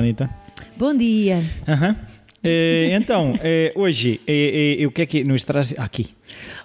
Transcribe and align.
Anitta. 0.00 0.30
Bom 0.76 0.94
dia. 0.94 1.42
Aham. 1.68 1.96
Eh, 2.42 2.96
então, 2.98 3.38
eh, 3.42 3.72
hoje, 3.76 4.20
eh, 4.26 4.84
o 4.86 4.90
que 4.90 5.02
é 5.02 5.06
que 5.06 5.22
nos 5.24 5.44
traz 5.44 5.74
aqui? 5.78 6.08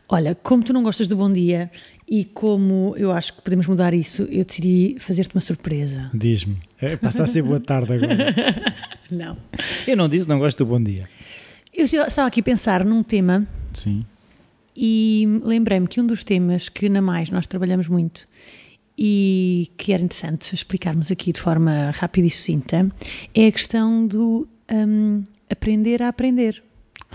Olha, 0.07 0.33
como 0.33 0.63
tu 0.63 0.71
não 0.71 0.81
gostas 0.83 1.05
do 1.07 1.15
bom 1.17 1.31
dia 1.31 1.69
e 2.07 2.23
como 2.23 2.95
eu 2.97 3.11
acho 3.11 3.33
que 3.33 3.41
podemos 3.41 3.67
mudar 3.67 3.93
isso, 3.93 4.23
eu 4.23 4.45
decidi 4.45 4.95
fazer-te 4.99 5.35
uma 5.35 5.41
surpresa. 5.41 6.09
Diz-me. 6.13 6.57
Eh, 6.81 6.95
passa 6.95 7.23
a 7.23 7.27
ser 7.27 7.41
boa 7.41 7.59
tarde 7.59 7.93
agora. 7.93 8.33
Não. 9.11 9.37
Eu 9.85 9.95
não 9.95 10.09
disse 10.09 10.27
não 10.27 10.39
gosto 10.39 10.59
do 10.59 10.65
bom 10.65 10.81
dia. 10.81 11.07
Eu 11.71 11.85
estava 11.85 12.27
aqui 12.27 12.39
a 12.39 12.43
pensar 12.43 12.83
num 12.83 13.03
tema 13.03 13.45
Sim. 13.71 14.03
e 14.75 15.27
lembrei-me 15.43 15.87
que 15.87 16.01
um 16.01 16.07
dos 16.07 16.23
temas 16.23 16.69
que 16.69 16.89
na 16.89 17.01
Mais 17.03 17.29
nós 17.29 17.45
trabalhamos 17.45 17.87
muito 17.87 18.25
e 18.97 19.69
que 19.77 19.91
era 19.93 20.01
interessante 20.03 20.53
explicarmos 20.53 21.11
aqui 21.11 21.31
de 21.31 21.39
forma 21.39 21.91
rápida 21.91 22.27
e 22.27 22.31
sucinta 22.31 22.89
é 23.33 23.47
a 23.47 23.51
questão 23.51 24.05
do 24.07 24.47
hum, 24.71 25.23
aprender 25.49 26.01
a 26.01 26.07
aprender. 26.09 26.61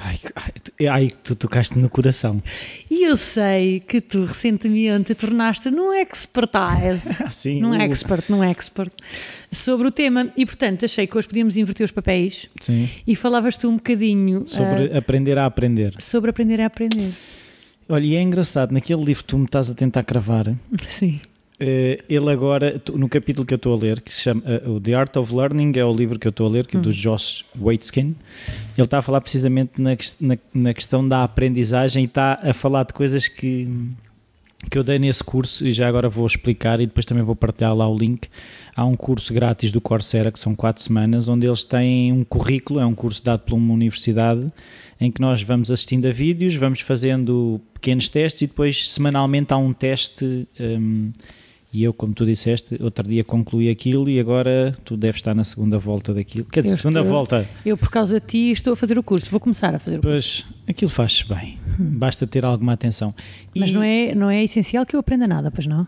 Ai, 0.03 0.19
ai, 0.37 0.53
tu- 0.63 0.73
ai, 0.91 1.11
tu 1.25 1.35
tocaste 1.37 1.79
no 1.79 1.91
coração. 1.91 2.43
E 2.91 3.05
eu 3.07 3.17
sei 3.19 3.81
que 3.81 4.01
tu 4.01 4.25
recentemente 4.25 5.15
tornaste 5.15 5.71
num 5.71 5.93
expertise, 5.93 7.17
Sim. 7.33 7.61
num 7.61 7.71
o- 7.71 7.75
expert, 7.75 8.25
num 8.31 8.43
expert, 8.43 8.93
sobre 9.53 9.89
o 9.89 9.91
tema 9.91 10.33
e 10.37 10.47
portanto 10.47 10.85
achei 10.87 11.07
que 11.07 11.19
hoje 11.19 11.29
podíamos 11.29 11.57
inverter 11.57 11.85
os 11.85 11.91
papéis 11.91 12.49
Sim. 12.63 12.89
e 13.07 13.15
falavas 13.15 13.59
tu 13.59 13.69
um 13.69 13.77
bocadinho 13.77 14.45
Sobre 14.47 14.91
ah, 14.93 14.99
aprender 14.99 15.37
a 15.37 15.45
aprender. 15.45 15.95
sobre 15.99 16.31
aprender 16.31 16.61
a 16.63 16.67
aprender. 16.67 17.13
Olha, 17.89 18.05
e 18.05 18.15
é 18.15 18.23
engraçado, 18.23 18.71
naquele 18.73 19.03
livro 19.03 19.25
que 19.25 19.29
tu 19.29 19.37
me 19.39 19.45
estás 19.47 19.69
a 19.69 19.75
tentar 19.75 20.05
cravar, 20.05 20.55
Sim. 20.87 21.21
Eh, 21.61 22.03
ele 22.09 22.31
agora, 22.31 22.81
no 22.95 23.09
capítulo 23.09 23.47
que 23.47 23.53
eu 23.55 23.57
estou 23.57 23.75
a 23.75 23.79
ler, 23.79 24.01
que 24.01 24.13
se 24.13 24.23
chama 24.23 24.43
o 24.67 24.81
The 24.81 24.95
Art 24.95 25.15
of 25.17 25.35
Learning, 25.35 25.73
é 25.77 25.85
o 25.85 25.95
livro 25.95 26.19
que 26.19 26.27
eu 26.27 26.31
estou 26.31 26.47
a 26.47 26.51
ler, 26.51 26.67
que 26.67 26.77
é 26.77 26.81
do 26.81 26.93
Josh 26.93 27.45
Waitzkin, 27.61 28.17
ele 28.77 28.85
está 28.85 28.99
a 28.99 29.03
falar 29.03 29.21
precisamente 29.21 29.73
na, 29.81 29.91
na- 30.21 30.39
na 30.55 30.75
questão 30.75 31.07
da 31.07 31.23
aprendizagem 31.23 32.03
e 32.05 32.07
está 32.07 32.39
a 32.43 32.53
falar 32.55 32.85
de 32.85 32.93
coisas 32.95 33.29
que, 33.29 33.69
que 34.71 34.77
eu 34.79 34.83
dei 34.83 34.99
nesse 34.99 35.23
curso 35.23 35.67
e 35.67 35.73
já 35.73 35.87
agora 35.89 36.09
vou 36.09 36.27
explicar 36.27 36.81
e 36.81 36.87
depois 36.87 37.05
também 37.07 37.23
vou 37.25 37.37
partilhar 37.37 37.75
lá 37.75 37.89
o 37.89 37.97
link. 37.97 38.29
Há 38.75 38.85
um 38.85 38.97
curso 38.97 39.33
grátis 39.35 39.71
do 39.71 39.81
Coursera, 39.81 40.33
que 40.33 40.39
são 40.41 40.55
quatro 40.55 40.83
semanas, 40.83 41.29
onde 41.29 41.47
eles 41.47 41.63
têm 41.65 42.13
um 42.13 42.25
currículo, 42.25 42.81
é 42.81 42.87
um 42.87 42.95
curso 42.95 43.23
dado 43.25 43.41
por 43.41 43.55
uma 43.55 43.75
universidade, 43.75 44.51
em 45.01 45.11
que 45.11 45.21
nós 45.21 45.43
vamos 45.43 45.71
assistindo 45.71 46.07
a 46.07 46.13
vídeos, 46.13 46.55
vamos 46.55 46.81
fazendo 46.81 47.61
pequenos 47.75 48.09
testes 48.09 48.43
e 48.43 48.47
depois 48.47 48.89
semanalmente 48.91 49.53
há 49.53 49.57
um 49.57 49.73
teste. 49.73 50.47
hum, 50.59 51.11
e 51.73 51.85
eu, 51.85 51.93
como 51.95 52.13
tu 52.13 52.27
disseste, 52.27 52.77
outro 52.83 53.07
dia 53.09 53.23
concluí 53.23 53.71
aquilo 53.71 54.09
e 54.11 54.19
agora 54.19 54.77
tu 54.85 54.97
deves 54.97 55.19
estar 55.21 55.35
na 55.35 55.45
segunda 55.45 55.79
volta 55.79 56.13
daquilo. 56.13 56.45
Quer 56.47 56.63
dizer, 56.63 56.75
Eu 56.75 56.79
segunda 56.79 57.01
estou- 57.01 57.13
volta. 57.15 57.49
Eu, 57.65 57.77
por 57.77 57.91
causa 57.91 58.19
de 58.21 58.27
ti, 58.27 58.51
estou 58.51 58.73
a 58.73 58.77
fazer 58.77 58.99
o 58.99 59.03
curso. 59.03 59.31
Vou 59.31 59.39
começar 59.39 59.75
a 59.75 59.79
fazer 59.79 59.99
o 59.99 60.03
curso. 60.03 60.45
Pois, 60.47 60.55
aquilo 60.69 60.91
faz 60.91 61.23
bem. 61.23 61.59
Basta 61.79 62.27
ter 62.27 62.45
alguma 62.45 62.73
atenção. 62.73 63.15
Mas 63.55 63.71
E- 63.71 63.73
não 63.73 63.83
é, 63.83 64.15
não 64.15 64.29
é 64.31 64.43
essencial 64.43 64.85
que 64.85 64.97
eu 64.97 65.01
aprenda 65.01 65.29
nada, 65.29 65.51
pois 65.51 65.67
não? 65.67 65.87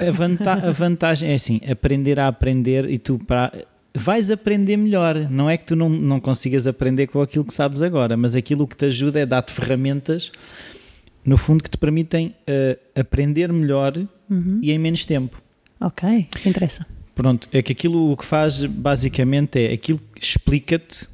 A, 0.00 0.10
vanta- 0.10 0.52
a 0.68 0.70
vantagem 0.72 1.30
é 1.30 1.34
assim, 1.34 1.60
aprender 1.70 2.18
a 2.18 2.26
aprender 2.28 2.88
e 2.90 2.98
tu 2.98 3.18
para, 3.18 3.52
vais 3.94 4.30
aprender 4.30 4.76
melhor. 4.76 5.28
Não 5.30 5.48
é 5.50 5.56
que 5.56 5.64
tu 5.66 5.76
não, 5.76 5.88
não 5.88 6.18
consigas 6.18 6.66
aprender 6.66 7.06
com 7.08 7.20
aquilo 7.20 7.44
que 7.44 7.52
sabes 7.54 7.82
agora, 7.82 8.16
mas 8.16 8.34
aquilo 8.34 8.66
que 8.66 8.76
te 8.76 8.86
ajuda 8.86 9.20
é 9.20 9.26
dar-te 9.26 9.52
ferramentas, 9.52 10.32
no 11.24 11.36
fundo, 11.36 11.62
que 11.62 11.70
te 11.70 11.78
permitem 11.78 12.34
eh, 12.46 12.78
aprender 12.94 13.52
melhor 13.52 13.96
e 14.62 14.72
em 14.72 14.78
menos 14.78 15.04
tempo. 15.04 15.40
Ok, 15.80 16.28
isso 16.34 16.48
interessa. 16.48 16.86
Pronto, 17.14 17.48
é 17.52 17.62
que 17.62 17.72
aquilo 17.72 18.12
o 18.12 18.16
que 18.16 18.24
faz 18.24 18.64
basicamente 18.64 19.58
é 19.58 19.72
aquilo 19.72 20.00
que 20.14 20.24
explica-te 20.24 21.06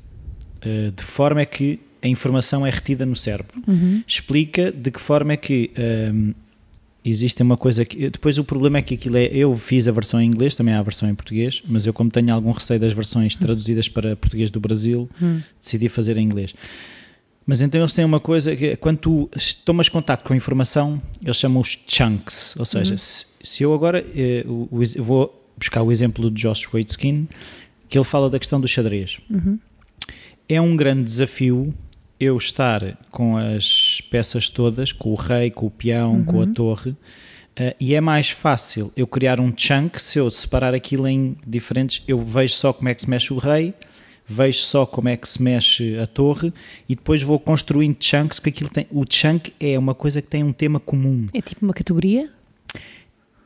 eh, 0.62 0.92
de 0.94 1.02
forma 1.02 1.40
é 1.40 1.46
que 1.46 1.80
a 2.02 2.06
informação 2.06 2.64
é 2.66 2.70
retida 2.70 3.04
no 3.04 3.16
cérebro. 3.16 3.60
Explica 4.06 4.70
de 4.70 4.90
que 4.90 5.00
forma 5.00 5.32
é 5.32 5.36
que 5.36 5.70
ehm, 5.76 6.32
existe 7.04 7.42
uma 7.42 7.56
coisa 7.56 7.84
que. 7.84 8.10
Depois 8.10 8.38
o 8.38 8.44
problema 8.44 8.78
é 8.78 8.82
que 8.82 8.94
aquilo 8.94 9.16
é. 9.16 9.26
Eu 9.26 9.56
fiz 9.56 9.88
a 9.88 9.92
versão 9.92 10.20
em 10.20 10.26
inglês, 10.26 10.54
também 10.54 10.74
há 10.74 10.78
a 10.78 10.82
versão 10.82 11.08
em 11.08 11.14
português, 11.14 11.62
mas 11.66 11.86
eu, 11.86 11.92
como 11.92 12.10
tenho 12.10 12.32
algum 12.32 12.52
receio 12.52 12.78
das 12.78 12.92
versões 12.92 13.34
traduzidas 13.34 13.88
para 13.88 14.14
português 14.14 14.50
do 14.50 14.60
Brasil, 14.60 15.08
decidi 15.60 15.88
fazer 15.88 16.16
em 16.16 16.24
inglês. 16.24 16.54
Mas 17.48 17.62
então 17.62 17.80
eles 17.80 17.94
têm 17.94 18.04
uma 18.04 18.20
coisa 18.20 18.54
que 18.54 18.76
quando 18.76 18.98
tu 18.98 19.30
tomas 19.64 19.88
contato 19.88 20.22
com 20.22 20.34
a 20.34 20.36
informação, 20.36 21.00
eles 21.24 21.38
chamam 21.38 21.62
os 21.62 21.78
chunks. 21.88 22.54
Ou 22.58 22.66
seja, 22.66 22.98
se, 22.98 23.24
se 23.40 23.62
eu 23.62 23.72
agora 23.72 24.04
eh, 24.14 24.44
o 24.46 24.82
ex- 24.82 24.94
eu 24.94 25.02
vou 25.02 25.50
buscar 25.56 25.82
o 25.82 25.90
exemplo 25.90 26.28
do 26.28 26.36
Josh 26.38 26.66
Waitzkin, 26.70 27.26
que 27.88 27.96
ele 27.96 28.04
fala 28.04 28.28
da 28.28 28.38
questão 28.38 28.60
do 28.60 28.68
xadrez. 28.68 29.18
É 30.46 30.60
um 30.60 30.76
grande 30.76 31.04
desafio 31.04 31.72
eu 32.20 32.36
estar 32.36 32.98
com 33.10 33.38
as 33.38 34.02
peças 34.10 34.50
todas, 34.50 34.92
com 34.92 35.10
o 35.10 35.14
rei, 35.14 35.50
com 35.50 35.66
o 35.66 35.70
peão, 35.70 36.22
com 36.24 36.42
a 36.42 36.46
torre, 36.46 36.94
eh, 37.56 37.74
e 37.80 37.94
é 37.94 38.00
mais 38.00 38.28
fácil 38.28 38.92
eu 38.94 39.06
criar 39.06 39.40
um 39.40 39.50
chunk 39.56 40.02
se 40.02 40.18
eu 40.18 40.30
separar 40.30 40.74
aquilo 40.74 41.08
em 41.08 41.34
diferentes. 41.46 42.02
Eu 42.06 42.20
vejo 42.20 42.52
só 42.52 42.74
como 42.74 42.90
é 42.90 42.94
que 42.94 43.00
se 43.02 43.08
mexe 43.08 43.32
o 43.32 43.38
rei, 43.38 43.72
vejo 44.28 44.58
só 44.60 44.84
como 44.84 45.08
é 45.08 45.16
que 45.16 45.28
se 45.28 45.42
mexe 45.42 45.98
a 45.98 46.06
torre 46.06 46.52
e 46.88 46.94
depois 46.94 47.22
vou 47.22 47.38
construindo 47.40 47.96
chunks, 47.98 48.38
porque 48.38 48.50
aquilo 48.50 48.70
tem. 48.70 48.86
O 48.90 49.04
chunk 49.08 49.52
é 49.58 49.78
uma 49.78 49.94
coisa 49.94 50.20
que 50.20 50.28
tem 50.28 50.44
um 50.44 50.52
tema 50.52 50.78
comum. 50.78 51.26
É 51.32 51.40
tipo 51.40 51.64
uma 51.64 51.72
categoria? 51.74 52.30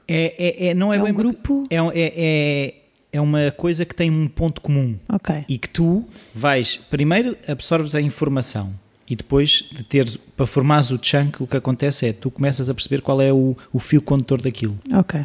É, 0.09 0.67
é, 0.67 0.67
é- 0.69 0.75
não 0.75 0.93
é, 0.93 0.97
É 0.97 1.01
um 1.01 1.05
bem 1.05 1.13
uma- 1.13 1.19
grupo? 1.23 1.67
É, 1.71 1.77
é, 1.77 1.93
é, 1.95 2.75
é 3.13 3.21
uma 3.21 3.51
coisa 3.53 3.85
que 3.85 3.95
tem 3.95 4.11
um 4.11 4.27
ponto 4.27 4.61
comum 4.61 4.97
Ok. 5.09 5.45
e 5.49 5.59
que 5.59 5.69
tu 5.69 6.05
vais 6.35 6.77
primeiro 6.77 7.37
absorves 7.47 7.95
a 7.95 8.01
informação 8.01 8.75
e 9.09 9.15
depois 9.15 9.69
de 9.71 9.83
teres 9.85 10.17
para 10.17 10.47
formares 10.47 10.91
o 10.91 10.99
chunk 11.01 11.43
o 11.43 11.47
que 11.47 11.57
acontece 11.57 12.07
é 12.07 12.13
tu 12.13 12.31
começas 12.31 12.69
a 12.71 12.75
perceber 12.75 13.01
qual 13.03 13.21
é 13.21 13.33
o, 13.33 13.57
o 13.73 13.79
fio 13.79 14.01
condutor 14.03 14.41
daquilo 14.41 14.79
Ok. 14.95 15.21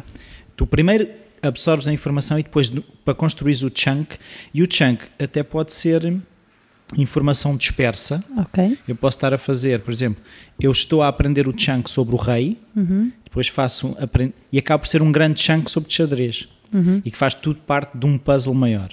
tu 0.56 0.66
primeiro 0.66 1.08
absorves 1.42 1.88
a 1.88 1.92
informação 1.92 2.38
e 2.38 2.42
depois 2.42 2.68
para 3.04 3.14
construir 3.14 3.54
o 3.64 3.70
chunk. 3.74 4.16
E 4.52 4.62
o 4.62 4.66
chunk 4.70 5.04
até 5.18 5.42
pode 5.42 5.72
ser 5.72 6.16
informação 6.96 7.56
dispersa. 7.56 8.24
Eu 8.86 8.96
posso 8.96 9.16
estar 9.18 9.34
a 9.34 9.38
fazer, 9.38 9.80
por 9.80 9.92
exemplo, 9.92 10.22
eu 10.58 10.70
estou 10.70 11.02
a 11.02 11.08
aprender 11.08 11.46
o 11.46 11.54
chunk 11.56 11.90
sobre 11.90 12.14
o 12.14 12.18
rei, 12.18 12.58
depois 13.24 13.48
faço 13.48 13.96
e 14.50 14.58
acaba 14.58 14.78
por 14.80 14.88
ser 14.88 15.02
um 15.02 15.12
grande 15.12 15.40
chunk 15.40 15.70
sobre 15.70 15.92
xadrez. 15.92 16.48
E 17.04 17.10
que 17.10 17.16
faz 17.16 17.34
tudo 17.34 17.60
parte 17.60 17.96
de 17.96 18.04
um 18.06 18.18
puzzle 18.18 18.54
maior. 18.54 18.90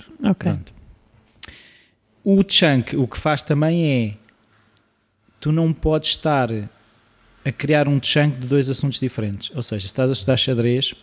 Pronto. 0.51 0.73
O 2.23 2.43
chunk, 2.47 2.95
o 2.95 3.07
que 3.07 3.17
faz 3.17 3.43
também 3.43 3.85
é 3.85 4.13
tu 5.39 5.51
não 5.51 5.71
podes 5.71 6.11
estar 6.11 6.49
a 7.45 7.51
criar 7.51 7.87
um 7.87 7.99
chunk 8.01 8.39
de 8.39 8.47
dois 8.47 8.69
assuntos 8.69 8.99
diferentes. 8.99 9.51
Ou 9.55 9.61
seja, 9.61 9.81
se 9.81 9.87
estás 9.87 10.09
a 10.09 10.13
estudar 10.13 10.37
xadrez, 10.37 10.95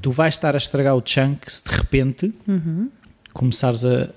tu 0.00 0.10
vais 0.10 0.34
estar 0.34 0.54
a 0.54 0.58
estragar 0.58 0.94
o 0.96 1.02
chunk 1.04 1.50
se 1.52 1.64
de 1.64 1.70
repente 1.74 2.34
começares 3.32 3.84
a, 3.84 4.10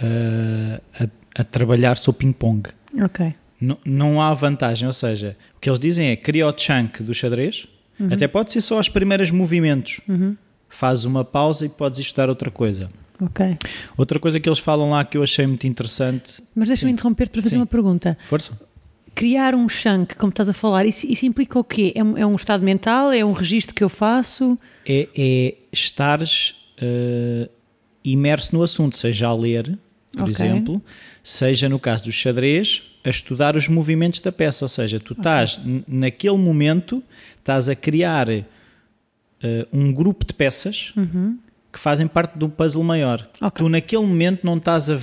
a, 0.00 1.04
a- 1.04 1.08
a 1.40 1.44
trabalhar 1.44 1.96
sobre 1.96 2.20
ping-pong. 2.20 2.68
Ok. 3.02 3.32
Não, 3.60 3.78
não 3.84 4.20
há 4.20 4.34
vantagem, 4.34 4.86
ou 4.86 4.92
seja, 4.92 5.36
o 5.56 5.60
que 5.60 5.68
eles 5.70 5.78
dizem 5.78 6.08
é 6.08 6.16
cria 6.16 6.46
o 6.46 6.54
chunk 6.56 7.02
do 7.02 7.14
xadrez, 7.14 7.66
até 8.10 8.26
pode 8.26 8.50
ser 8.52 8.60
só 8.60 8.78
os 8.80 8.88
primeiros 8.88 9.30
movimentos. 9.30 10.00
Faz 10.68 11.04
uma 11.04 11.24
pausa 11.24 11.64
e 11.66 11.68
podes 11.68 12.00
estudar 12.00 12.28
outra 12.28 12.50
coisa. 12.50 12.90
Ok. 13.20 13.56
Outra 13.96 14.18
coisa 14.18 14.40
que 14.40 14.48
eles 14.48 14.58
falam 14.58 14.90
lá 14.90 15.04
que 15.04 15.16
eu 15.16 15.22
achei 15.22 15.46
muito 15.46 15.66
interessante. 15.66 16.42
Mas 16.56 16.66
deixa-me 16.68 16.90
interromper 16.92 17.28
para 17.28 17.40
fazer 17.40 17.54
Sim. 17.54 17.60
uma 17.60 17.66
pergunta. 17.66 18.18
Força? 18.24 18.58
Criar 19.14 19.54
um 19.54 19.68
chunk, 19.68 20.14
como 20.16 20.30
estás 20.30 20.48
a 20.48 20.52
falar, 20.52 20.86
isso, 20.86 21.06
isso 21.06 21.26
implica 21.26 21.58
o 21.58 21.64
quê? 21.64 21.92
É 21.94 22.02
um, 22.02 22.16
é 22.16 22.24
um 22.26 22.34
estado 22.34 22.64
mental? 22.64 23.12
É 23.12 23.24
um 23.24 23.32
registro 23.32 23.74
que 23.74 23.84
eu 23.84 23.88
faço? 23.88 24.58
É, 24.86 25.08
é 25.16 25.54
estares 25.70 26.54
eh, 26.80 27.48
imerso 28.04 28.56
no 28.56 28.62
assunto, 28.62 28.96
seja 28.96 29.28
a 29.28 29.34
ler, 29.34 29.78
por 30.12 30.22
Ok. 30.22 30.30
exemplo, 30.30 30.82
seja 31.22 31.68
no 31.68 31.78
caso 31.78 32.04
do 32.04 32.12
xadrez, 32.12 32.82
a 33.04 33.10
estudar 33.10 33.54
os 33.56 33.68
movimentos 33.68 34.20
da 34.20 34.32
peça. 34.32 34.64
Ou 34.64 34.68
seja, 34.68 34.98
tu 34.98 35.12
estás 35.12 35.58
n- 35.64 35.84
naquele 35.86 36.36
momento, 36.38 37.02
estás 37.38 37.68
a 37.68 37.74
criar 37.76 38.28
eh, 38.30 38.46
um 39.72 39.92
grupo 39.92 40.24
de 40.26 40.32
peças 40.34 40.94
que 41.72 41.78
fazem 41.78 42.06
parte 42.06 42.38
de 42.38 42.44
um 42.44 42.50
puzzle 42.50 42.82
maior. 42.84 43.28
Ok. 43.40 43.62
Tu 43.64 43.68
naquele 43.68 44.06
momento 44.06 44.40
não 44.44 44.56
estás 44.56 44.88
a. 44.90 44.98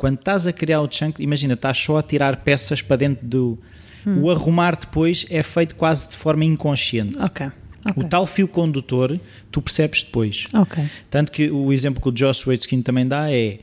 Quando 0.00 0.18
estás 0.18 0.46
a 0.46 0.52
criar 0.52 0.80
o 0.80 0.90
chunk, 0.90 1.22
imagina, 1.22 1.52
estás 1.52 1.76
só 1.76 1.98
a 1.98 2.02
tirar 2.02 2.38
peças 2.38 2.80
para 2.80 2.96
dentro 2.96 3.26
do. 3.26 3.58
O 4.06 4.30
arrumar 4.30 4.74
depois 4.74 5.26
é 5.28 5.42
feito 5.42 5.76
quase 5.76 6.08
de 6.08 6.16
forma 6.16 6.42
inconsciente. 6.42 7.22
Ok. 7.22 7.46
O 7.46 7.50
Ok. 7.90 8.04
tal 8.08 8.26
fio 8.26 8.48
condutor 8.48 9.20
tu 9.50 9.60
percebes 9.60 10.02
depois. 10.02 10.46
Ok. 10.54 10.82
Tanto 11.10 11.30
que 11.30 11.50
o 11.50 11.70
exemplo 11.70 12.00
que 12.00 12.08
o 12.08 12.12
Josh 12.12 12.46
Waitzkin 12.46 12.80
também 12.80 13.06
dá 13.06 13.30
é 13.30 13.58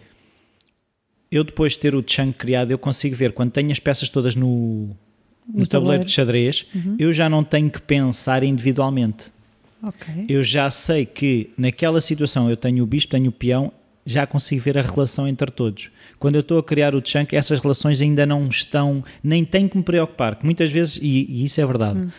eu 1.32 1.44
depois 1.44 1.74
de 1.74 1.80
ter 1.80 1.96
o 1.96 2.04
chunk 2.06 2.34
criado, 2.38 2.70
eu 2.70 2.78
consigo 2.78 3.16
ver 3.16 3.32
quando 3.32 3.50
tenho 3.50 3.72
as 3.72 3.80
peças 3.80 4.08
todas 4.08 4.36
no, 4.36 4.90
no, 5.48 5.66
tabuleiro 5.66 5.68
tabuleiro. 5.70 6.06
de 6.06 6.12
xadrez, 6.12 6.68
eu 7.00 7.12
já 7.12 7.28
não 7.28 7.44
tenho 7.44 7.72
que 7.72 7.82
pensar 7.82 8.44
individualmente. 8.44 9.26
Ok. 9.82 10.26
Eu 10.30 10.44
já 10.44 10.70
sei 10.70 11.04
que 11.04 11.50
naquela 11.58 12.00
situação 12.00 12.48
eu 12.48 12.56
tenho 12.56 12.84
o 12.84 12.86
bispo, 12.86 13.10
tenho 13.12 13.30
o 13.30 13.32
peão, 13.32 13.72
já 14.08 14.26
consigo 14.26 14.62
ver 14.64 14.78
a 14.78 14.82
relação 14.82 15.28
entre 15.28 15.52
todos. 15.52 15.90
Quando 16.18 16.36
eu 16.36 16.42
estou 16.42 16.58
a 16.58 16.64
criar 16.64 16.96
o 16.96 17.02
chunk, 17.06 17.36
essas 17.36 17.60
relações 17.60 18.02
ainda 18.02 18.26
não 18.26 18.48
estão, 18.48 19.04
nem 19.22 19.44
tenho 19.46 19.70
que 19.70 19.78
me 19.78 19.84
preocupar, 19.84 20.38
que 20.38 20.46
muitas 20.46 20.72
vezes, 20.72 20.96
e, 21.02 21.26
e 21.30 21.46
isso 21.46 21.60
é 21.62 21.66
verdade, 21.66 22.00
Hum. 22.00 22.10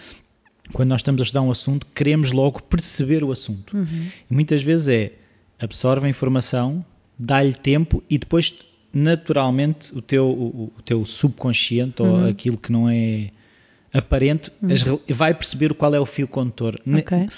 quando 0.73 0.90
nós 0.90 1.00
estamos 1.00 1.20
a 1.20 1.25
estudar 1.25 1.40
um 1.43 1.50
assunto, 1.50 1.87
queremos 1.94 2.31
logo 2.31 2.62
perceber 2.62 3.25
o 3.25 3.32
assunto. 3.32 3.76
Uhum. 3.76 4.06
E 4.31 4.35
muitas 4.35 4.62
vezes 4.62 4.88
é 4.88 5.12
absorve 5.58 6.06
a 6.06 6.11
informação, 6.11 6.85
dá-lhe 7.19 7.55
tempo 7.55 8.02
e 8.08 8.19
depois 8.19 8.52
naturalmente 8.93 9.93
o 9.96 10.00
teu, 10.02 10.26
o, 10.29 10.73
o 10.79 10.82
teu 10.82 11.05
subconsciente 11.05 12.02
ou 12.02 12.08
Uhum. 12.08 12.29
aquilo 12.29 12.56
que 12.58 12.70
não 12.70 12.88
é 12.88 13.31
aparente 13.93 14.52
as 14.70 14.82
rel- 14.82 15.00
vai 15.08 15.32
perceber 15.35 15.73
qual 15.75 15.94
é 15.94 15.99
o 16.00 16.05
fio 16.06 16.29
condutor. 16.29 16.79
Ne- 16.85 17.00
Ok. 17.00 17.29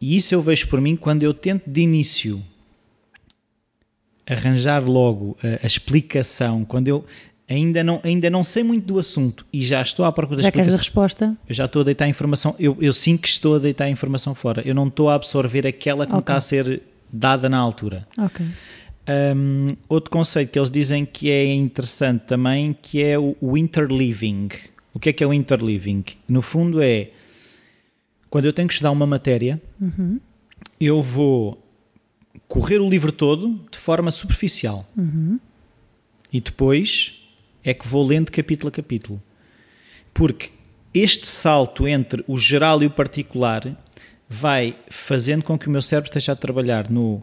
E 0.00 0.16
isso 0.16 0.34
eu 0.34 0.42
vejo 0.42 0.68
por 0.68 0.80
mim 0.80 0.94
quando 0.96 1.22
eu 1.22 1.32
tento 1.34 1.68
de 1.68 1.80
início 1.80 2.42
arranjar 4.28 4.84
logo 4.84 5.36
a, 5.42 5.64
a 5.64 5.66
explicação, 5.66 6.64
quando 6.64 6.88
eu 6.88 7.04
ainda 7.48 7.82
não, 7.82 8.00
ainda 8.04 8.28
não 8.28 8.44
sei 8.44 8.62
muito 8.62 8.84
do 8.86 8.98
assunto 8.98 9.46
e 9.52 9.62
já 9.62 9.80
estou 9.80 10.04
à 10.04 10.12
procura 10.12 10.36
da 10.38 10.42
Já 10.42 10.50
queres 10.52 10.74
a 10.74 10.76
explicação. 10.76 11.12
resposta? 11.28 11.38
Eu 11.48 11.54
já 11.54 11.64
estou 11.64 11.80
a 11.80 11.84
deitar 11.84 12.04
a 12.04 12.08
informação, 12.08 12.54
eu, 12.58 12.76
eu 12.80 12.92
sinto 12.92 13.22
que 13.22 13.28
estou 13.28 13.56
a 13.56 13.58
deitar 13.58 13.84
a 13.84 13.90
informação 13.90 14.34
fora. 14.34 14.62
Eu 14.66 14.74
não 14.74 14.86
estou 14.88 15.08
a 15.08 15.14
absorver 15.14 15.66
aquela 15.66 16.04
que 16.06 16.12
me 16.12 16.18
Ok. 16.18 16.22
está 16.24 16.36
a 16.36 16.40
ser 16.40 16.82
dada 17.10 17.48
na 17.48 17.56
altura. 17.58 18.06
Ok. 18.18 18.44
Um, 19.34 19.68
outro 19.88 20.10
conceito 20.10 20.50
que 20.52 20.58
eles 20.58 20.68
dizem 20.68 21.06
que 21.06 21.30
é 21.30 21.54
interessante 21.54 22.24
também, 22.26 22.76
que 22.82 23.02
é 23.02 23.18
o, 23.18 23.34
o 23.40 23.56
interleaving. 23.56 24.48
O 24.92 24.98
que 25.00 25.08
é 25.08 25.12
que 25.14 25.24
é 25.24 25.26
o 25.26 25.32
interleaving? 25.32 26.04
No 26.28 26.42
fundo 26.42 26.82
é, 26.82 27.08
quando 28.28 28.44
eu 28.44 28.52
tenho 28.52 28.68
que 28.68 28.74
estudar 28.74 28.90
uma 28.90 29.06
matéria, 29.06 29.58
eu 30.78 31.00
vou 31.02 31.58
correr 32.48 32.78
o 32.78 32.88
livro 32.88 33.12
todo 33.12 33.60
de 33.70 33.78
forma 33.78 34.10
superficial. 34.10 34.84
E 36.32 36.40
depois 36.40 37.28
é 37.62 37.74
que 37.74 37.86
vou 37.86 38.04
lendo 38.04 38.32
capítulo 38.32 38.68
a 38.68 38.72
capítulo. 38.72 39.22
Porque 40.14 40.50
este 40.92 41.26
salto 41.26 41.86
entre 41.86 42.24
o 42.26 42.38
geral 42.38 42.82
e 42.82 42.86
o 42.86 42.90
particular 42.90 43.76
vai 44.28 44.76
fazendo 44.88 45.42
com 45.42 45.58
que 45.58 45.68
o 45.68 45.70
meu 45.70 45.82
cérebro 45.82 46.08
esteja 46.08 46.32
a 46.32 46.36
trabalhar 46.36 46.90
no, 46.90 47.22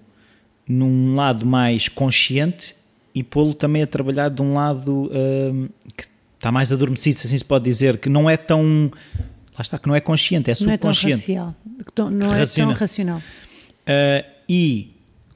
num 0.68 1.16
lado 1.16 1.46
mais 1.46 1.88
consciente 1.88 2.76
e 3.14 3.24
pô-lo 3.24 3.54
também 3.54 3.84
a 3.84 3.88
trabalhar 3.88 4.30
de 4.30 4.42
um 4.42 4.54
lado 4.54 5.12
hum, 5.12 5.70
que 5.96 6.06
está 6.36 6.52
mais 6.52 6.72
adormecido, 6.72 7.18
se 7.18 7.28
assim 7.28 7.38
se 7.38 7.46
pode 7.46 7.64
dizer, 7.66 7.98
que 7.98 8.10
não 8.10 8.30
é 8.30 8.38
tão. 8.38 8.92
Lá 9.54 9.62
está, 9.62 9.80
que 9.80 9.88
não 9.88 9.96
é 9.96 10.02
consciente, 10.02 10.52
é 10.52 10.54
Não 10.62 10.72
é 10.72 10.78
tão 10.78 10.94
subconsciente. 10.94 11.34
racial. 11.34 11.56
Não 12.12 12.34
é 12.34 12.46
tão 12.46 12.74
racional. 12.74 13.20
Uh, 13.20 14.26
e 14.50 14.95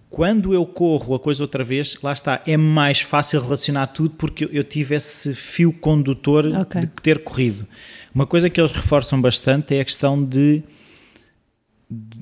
quando 0.09 0.53
eu 0.53 0.65
corro 0.65 1.13
a 1.13 1.19
coisa 1.19 1.43
outra 1.43 1.63
vez, 1.63 1.97
lá 2.01 2.11
está, 2.13 2.41
é 2.47 2.57
mais 2.57 2.99
fácil 3.01 3.39
relacionar 3.41 3.87
tudo 3.87 4.11
porque 4.17 4.49
eu- 4.51 4.63
tive 4.63 4.95
esse 4.95 5.35
fio 5.35 5.71
condutor 5.71 6.45
Ok. 6.47 6.81
de 6.81 6.87
ter 6.87 7.23
corrido. 7.23 7.67
Uma 8.13 8.25
coisa 8.25 8.49
que 8.49 8.59
eles 8.59 8.71
reforçam 8.71 9.21
bastante 9.21 9.75
é 9.75 9.81
a 9.81 9.85
questão 9.85 10.23
de 10.23 10.63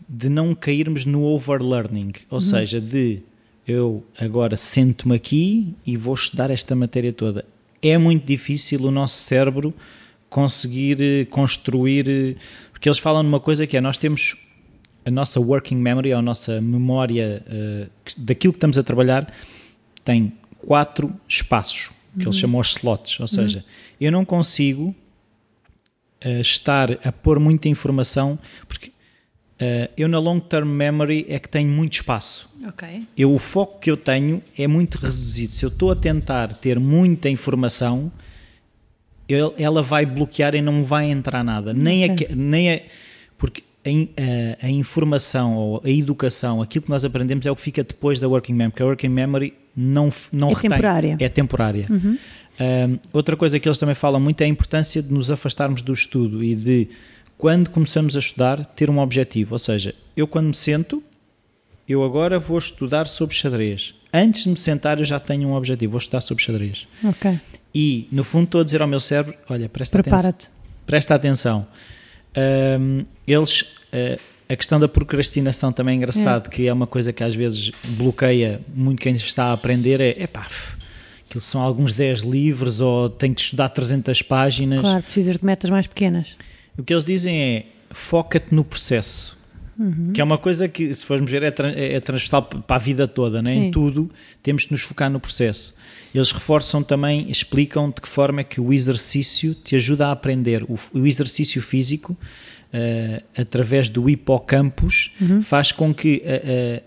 de 0.09 0.29
não 0.29 0.55
cairmos 0.55 1.05
no 1.05 1.23
overlearning, 1.23 2.13
ou 2.29 2.39
seja, 2.39 2.79
de 2.79 3.19
eu 3.67 4.01
agora 4.17 4.55
sento-me 4.55 5.13
aqui 5.15 5.73
e 5.85 5.97
vou 5.97 6.13
estudar 6.13 6.49
esta 6.49 6.73
matéria 6.73 7.11
toda. 7.11 7.43
É 7.81 7.97
muito 7.97 8.25
difícil 8.25 8.81
o 8.83 8.91
nosso 8.91 9.15
cérebro 9.17 9.73
conseguir 10.29 11.01
eh, 11.01 11.25
construir, 11.25 12.07
eh, 12.09 12.35
porque 12.71 12.87
eles 12.87 12.97
falam 12.97 13.23
numa 13.23 13.41
coisa 13.41 13.67
que 13.67 13.75
é 13.75 13.81
nós 13.81 13.97
temos 13.97 14.37
a 15.07 15.11
nossa 15.11 15.39
working 15.39 15.77
memory, 15.77 16.11
ou 16.13 16.19
a 16.19 16.21
nossa 16.21 16.59
memória 16.61 17.41
que- 18.05 18.19
daquilo 18.19 18.53
que 18.53 18.57
estamos 18.57 18.77
a 18.77 18.83
trabalhar, 18.83 19.31
tem 20.03 20.33
quatro 20.65 21.13
espaços, 21.27 21.91
que 22.17 22.23
eles 22.25 22.37
chamam 22.37 22.59
os 22.59 22.69
slots, 22.75 23.19
ou 23.19 23.27
seja, 23.27 23.63
eu 24.01 24.11
não 24.11 24.25
consigo 24.25 24.93
eh, 26.19 26.41
estar 26.41 26.91
a 27.07 27.11
pôr 27.11 27.39
muita 27.39 27.69
informação, 27.69 28.39
porque 28.67 28.91
eh, 29.59 29.89
eu 29.95 30.07
na 30.07 30.17
long 30.19 30.39
term 30.39 30.67
memory 30.67 31.25
é 31.29 31.37
que 31.39 31.47
tenho 31.47 31.69
muito 31.69 31.93
espaço. 31.93 32.49
Ok. 32.67 33.05
Eu, 33.15 33.33
o 33.33 33.37
foco 33.39 33.79
que 33.79 33.89
eu 33.91 33.95
tenho 33.97 34.41
é 34.57 34.67
muito 34.67 34.95
reduzido. 34.97 35.53
Se 35.53 35.63
eu 35.63 35.69
estou 35.69 35.91
a 35.91 35.95
tentar 35.95 36.53
ter 36.55 36.79
muita 36.79 37.29
informação, 37.29 38.11
eu- 39.29 39.53
ela 39.57 39.81
vai 39.83 40.05
bloquear 40.05 40.55
e 40.55 40.61
não 40.61 40.83
vai 40.83 41.05
entrar 41.09 41.43
nada. 41.43 41.73
Nem, 41.73 42.11
Ok. 42.11 42.27
a, 42.31 42.35
nem 42.35 42.73
a, 42.73 42.81
porque 43.37 43.63
a, 43.87 43.91
in- 43.91 44.09
a- 44.61 44.69
informação 44.69 45.55
ou 45.55 45.81
a 45.83 45.89
educação, 45.89 46.61
aquilo 46.61 46.83
que 46.83 46.89
nós 46.89 47.03
aprendemos 47.05 47.45
é 47.45 47.51
o 47.51 47.55
que 47.55 47.61
fica 47.61 47.83
depois 47.83 48.19
da 48.19 48.27
working 48.27 48.53
memory, 48.53 48.71
porque 48.71 48.83
a 48.83 48.85
working 48.85 49.09
memory 49.09 49.53
não, 49.75 50.11
não 50.31 50.49
É 50.49 50.53
retém. 50.53 50.69
temporária. 50.69 51.09
Uhum. 51.11 51.17
É 51.19 51.29
temporária. 51.29 51.87
Um, 52.59 52.99
outra 53.13 53.35
coisa 53.35 53.59
que 53.59 53.67
eles 53.67 53.77
também 53.77 53.93
falam 53.95 54.19
muito 54.19 54.41
é 54.41 54.45
a 54.45 54.47
importância 54.47 55.01
de 55.01 55.13
nos 55.13 55.29
afastarmos 55.29 55.81
do 55.81 55.93
estudo 55.93 56.43
e 56.43 56.55
de, 56.55 56.87
quando 57.37 57.69
começamos 57.69 58.15
a 58.15 58.19
estudar, 58.19 58.65
ter 58.65 58.89
um 58.89 58.99
objetivo. 58.99 59.53
Ou 59.53 59.59
seja, 59.59 59.93
eu 60.15 60.27
quando 60.27 60.47
me 60.47 60.53
sento, 60.55 61.03
eu 61.87 62.03
agora 62.03 62.39
vou 62.39 62.57
estudar 62.57 63.07
sobre 63.07 63.35
xadrez. 63.35 63.93
Antes 64.11 64.43
de 64.45 64.49
me 64.49 64.57
sentar, 64.57 64.97
eu 64.97 65.05
já 65.05 65.19
tenho 65.19 65.47
um 65.49 65.53
objetivo, 65.53 65.91
vou 65.91 65.99
estudar 65.99 66.21
sobre 66.21 66.43
xadrez. 66.43 66.87
Ok. 67.03 67.39
E, 67.75 68.07
no 68.11 68.23
fundo, 68.23 68.45
estou 68.45 68.61
a 68.61 68.63
dizer 68.63 68.81
ao 68.81 68.87
meu 68.87 68.99
cérebro: 68.99 69.35
olha, 69.47 69.69
presta 69.69 69.99
atenção. 69.99 70.17
Prepara-te. 70.19 70.47
Presta 70.87 71.13
atenção. 71.15 71.67
Um, 72.79 73.03
eles, 73.27 73.61
uh, 73.61 74.19
a 74.47 74.55
questão 74.55 74.79
da 74.79 74.87
procrastinação 74.87 75.71
também 75.73 75.93
é 75.93 75.97
engraçado, 75.97 76.49
que 76.49 76.67
é 76.67 76.73
uma 76.73 76.87
coisa 76.87 77.11
que 77.11 77.23
às 77.23 77.33
vezes 77.35 77.71
bloqueia 77.97 78.59
muito 78.73 79.01
quem 79.01 79.15
está 79.15 79.45
a 79.45 79.53
aprender. 79.53 79.99
É 79.99 80.09
epá, 80.21 80.45
f- 80.49 80.77
aquilo 81.27 81.41
são 81.41 81.61
alguns 81.61 81.93
10 81.93 82.21
livros 82.21 82.79
ou 82.81 83.09
tenho 83.09 83.33
que 83.35 83.41
estudar 83.41 83.69
300 83.69 84.21
páginas. 84.21 84.81
Claro, 84.81 85.03
precisas 85.03 85.37
de 85.37 85.45
metas 85.45 85.69
mais 85.69 85.87
pequenas. 85.87 86.35
O 86.77 86.83
que 86.83 86.93
eles 86.93 87.03
dizem 87.03 87.39
é 87.41 87.65
foca-te 87.91 88.53
no 88.53 88.63
processo. 88.63 89.36
Que 90.13 90.21
é 90.21 90.23
uma 90.23 90.37
coisa 90.37 90.67
que, 90.67 90.91
se 90.93 91.05
formos 91.05 91.29
ver, 91.29 91.43
é, 91.43 91.51
tra- 91.51 91.71
é 91.71 91.99
transversal 91.99 92.41
p- 92.43 92.57
para 92.65 92.75
a 92.77 92.79
vida 92.79 93.07
toda, 93.07 93.41
né? 93.41 93.53
Em 93.53 93.71
tudo 93.71 94.09
temos 94.41 94.65
que 94.65 94.71
nos 94.71 94.81
focar 94.81 95.09
no 95.09 95.19
processo. 95.19 95.75
Eles 96.15 96.31
reforçam 96.31 96.81
também, 96.81 97.29
explicam 97.29 97.89
de 97.89 98.01
que 98.01 98.07
forma 98.07 98.41
é 98.41 98.43
que 98.43 98.59
o 98.59 98.73
exercício 98.73 99.53
te 99.53 99.75
ajuda 99.75 100.07
a 100.07 100.11
aprender. 100.11 100.63
O, 100.63 100.79
o 100.93 101.05
exercício 101.05 101.61
físico, 101.61 102.17
eh, 102.73 103.21
através 103.37 103.87
do 103.89 104.09
hipocampus, 104.09 105.11
faz 105.43 105.71
com 105.71 105.93
que 105.93 106.21
eh, 106.25 106.41
eh, 106.43 106.83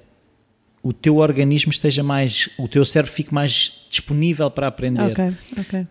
o 0.82 0.92
teu 0.92 1.16
organismo 1.18 1.70
esteja 1.70 2.02
mais, 2.02 2.48
o 2.58 2.66
teu 2.66 2.84
cérebro 2.84 3.12
fique 3.12 3.32
mais 3.32 3.86
disponível 3.90 4.50
para 4.50 4.66
aprender 4.66 5.12
Ok, 5.12 5.32
ok. 5.58 5.86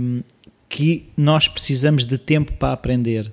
um, 0.00 0.22
que 0.70 1.10
nós 1.16 1.48
precisamos 1.48 2.06
de 2.06 2.16
tempo 2.16 2.52
para 2.52 2.72
aprender. 2.72 3.32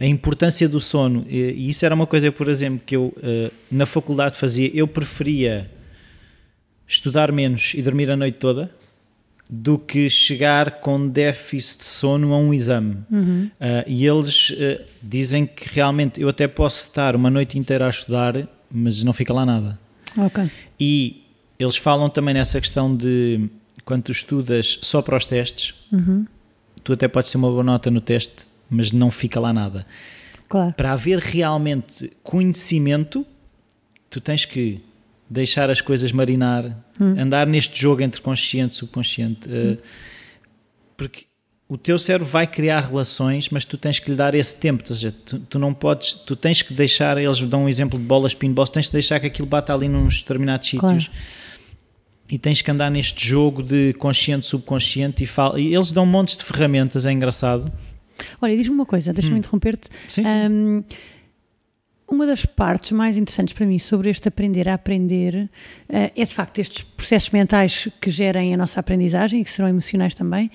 A 0.00 0.06
importância 0.06 0.66
do 0.66 0.80
sono, 0.80 1.26
e 1.28 1.68
isso 1.68 1.84
era 1.84 1.94
uma 1.94 2.06
coisa, 2.06 2.32
por 2.32 2.48
exemplo, 2.48 2.80
que 2.84 2.96
eu 2.96 3.14
uh, 3.18 3.52
na 3.70 3.84
faculdade 3.84 4.36
fazia, 4.36 4.70
eu 4.74 4.88
preferia 4.88 5.70
estudar 6.88 7.30
menos 7.30 7.74
e 7.74 7.82
dormir 7.82 8.10
a 8.10 8.16
noite 8.16 8.38
toda 8.38 8.70
do 9.50 9.78
que 9.78 10.08
chegar 10.08 10.80
com 10.80 11.08
déficit 11.08 11.80
de 11.80 11.84
sono 11.84 12.32
a 12.32 12.38
um 12.38 12.54
exame. 12.54 12.94
Uh, 13.60 13.84
e 13.86 14.06
eles 14.06 14.50
uh, 14.50 14.80
dizem 15.02 15.44
que 15.44 15.68
realmente 15.74 16.20
eu 16.20 16.28
até 16.30 16.48
posso 16.48 16.86
estar 16.86 17.14
uma 17.14 17.28
noite 17.28 17.58
inteira 17.58 17.86
a 17.86 17.90
estudar, 17.90 18.48
mas 18.70 19.02
não 19.02 19.12
fica 19.12 19.32
lá 19.34 19.44
nada. 19.44 19.78
Ok. 20.16 20.50
E 20.80 21.22
eles 21.58 21.76
falam 21.76 22.08
também 22.08 22.32
nessa 22.32 22.58
questão 22.58 22.96
de 22.96 23.46
quando 23.84 24.04
tu 24.04 24.12
estudas 24.12 24.78
só 24.80 25.02
para 25.02 25.18
os 25.18 25.26
testes, 25.26 25.74
tu 26.80 26.92
até 26.92 27.08
podes 27.08 27.30
ter 27.30 27.38
uma 27.38 27.48
boa 27.48 27.62
nota 27.64 27.90
no 27.90 28.00
teste, 28.00 28.36
mas 28.70 28.92
não 28.92 29.10
fica 29.10 29.38
lá 29.40 29.52
nada. 29.52 29.86
Claro. 30.48 30.72
Para 30.72 30.92
haver 30.92 31.18
realmente 31.18 32.10
conhecimento, 32.22 33.26
tu 34.08 34.20
tens 34.20 34.44
que 34.44 34.80
deixar 35.28 35.70
as 35.70 35.80
coisas 35.80 36.10
marinar, 36.10 36.74
andar 36.98 37.46
neste 37.46 37.78
jogo 37.80 38.02
entre 38.02 38.20
consciente 38.20 38.72
e 38.72 38.76
subconsciente, 38.76 39.46
eh, 39.50 39.76
porque 40.96 41.24
o 41.68 41.76
teu 41.76 41.98
cérebro 41.98 42.26
vai 42.26 42.46
criar 42.46 42.80
relações, 42.80 43.50
mas 43.50 43.62
tu 43.66 43.76
tens 43.76 43.98
que 43.98 44.10
lhe 44.10 44.16
dar 44.16 44.34
esse 44.34 44.58
tempo, 44.58 44.82
ou 44.88 44.96
seja, 44.96 45.12
tu, 45.26 45.38
tu 45.40 45.58
não 45.58 45.74
podes, 45.74 46.12
tu 46.14 46.34
tens 46.34 46.62
que 46.62 46.72
deixar, 46.72 47.18
eles 47.18 47.38
dão 47.42 47.64
um 47.64 47.68
exemplo 47.68 47.98
de 47.98 48.04
bolas 48.06 48.32
pinball, 48.32 48.66
tens 48.66 48.86
que 48.86 48.92
deixar 48.94 49.20
que 49.20 49.26
aquilo 49.26 49.46
bata 49.46 49.74
ali 49.74 49.86
nos 49.86 50.22
determinados 50.22 50.70
Claro. 50.70 50.98
sítios 51.00 51.14
e 52.30 52.38
tens 52.38 52.60
que 52.60 52.70
andar 52.70 52.90
neste 52.90 53.26
jogo 53.26 53.62
de 53.62 53.94
consciente, 53.94 54.46
subconsciente 54.46 55.24
e, 55.24 55.26
fala, 55.26 55.60
e 55.60 55.74
eles 55.74 55.92
dão 55.92 56.04
montes 56.04 56.36
de 56.36 56.44
ferramentas, 56.44 57.06
é 57.06 57.12
engraçado. 57.12 57.72
Olha, 58.40 58.56
diz-me 58.56 58.74
uma 58.74 58.86
coisa, 58.86 59.12
deixa-me 59.12 59.38
interromper-te. 59.38 59.88
Sim, 60.08 60.22
sim. 60.22 60.28
Ahm, 60.28 60.84
uma 62.10 62.26
das 62.26 62.46
partes 62.46 62.92
mais 62.92 63.16
interessantes 63.16 63.52
para 63.52 63.66
mim 63.66 63.78
sobre 63.78 64.08
este 64.08 64.28
aprender 64.28 64.68
a 64.68 64.74
aprender 64.74 65.48
eh, 65.88 66.10
é 66.16 66.24
de 66.24 66.32
facto 66.32 66.58
estes 66.58 66.82
processos 66.82 67.30
mentais 67.30 67.88
que 68.00 68.10
gerem 68.10 68.54
a 68.54 68.56
nossa 68.56 68.80
aprendizagem 68.80 69.42
e 69.42 69.44
que 69.44 69.50
serão 69.50 69.68
emocionais 69.68 70.14
também. 70.14 70.50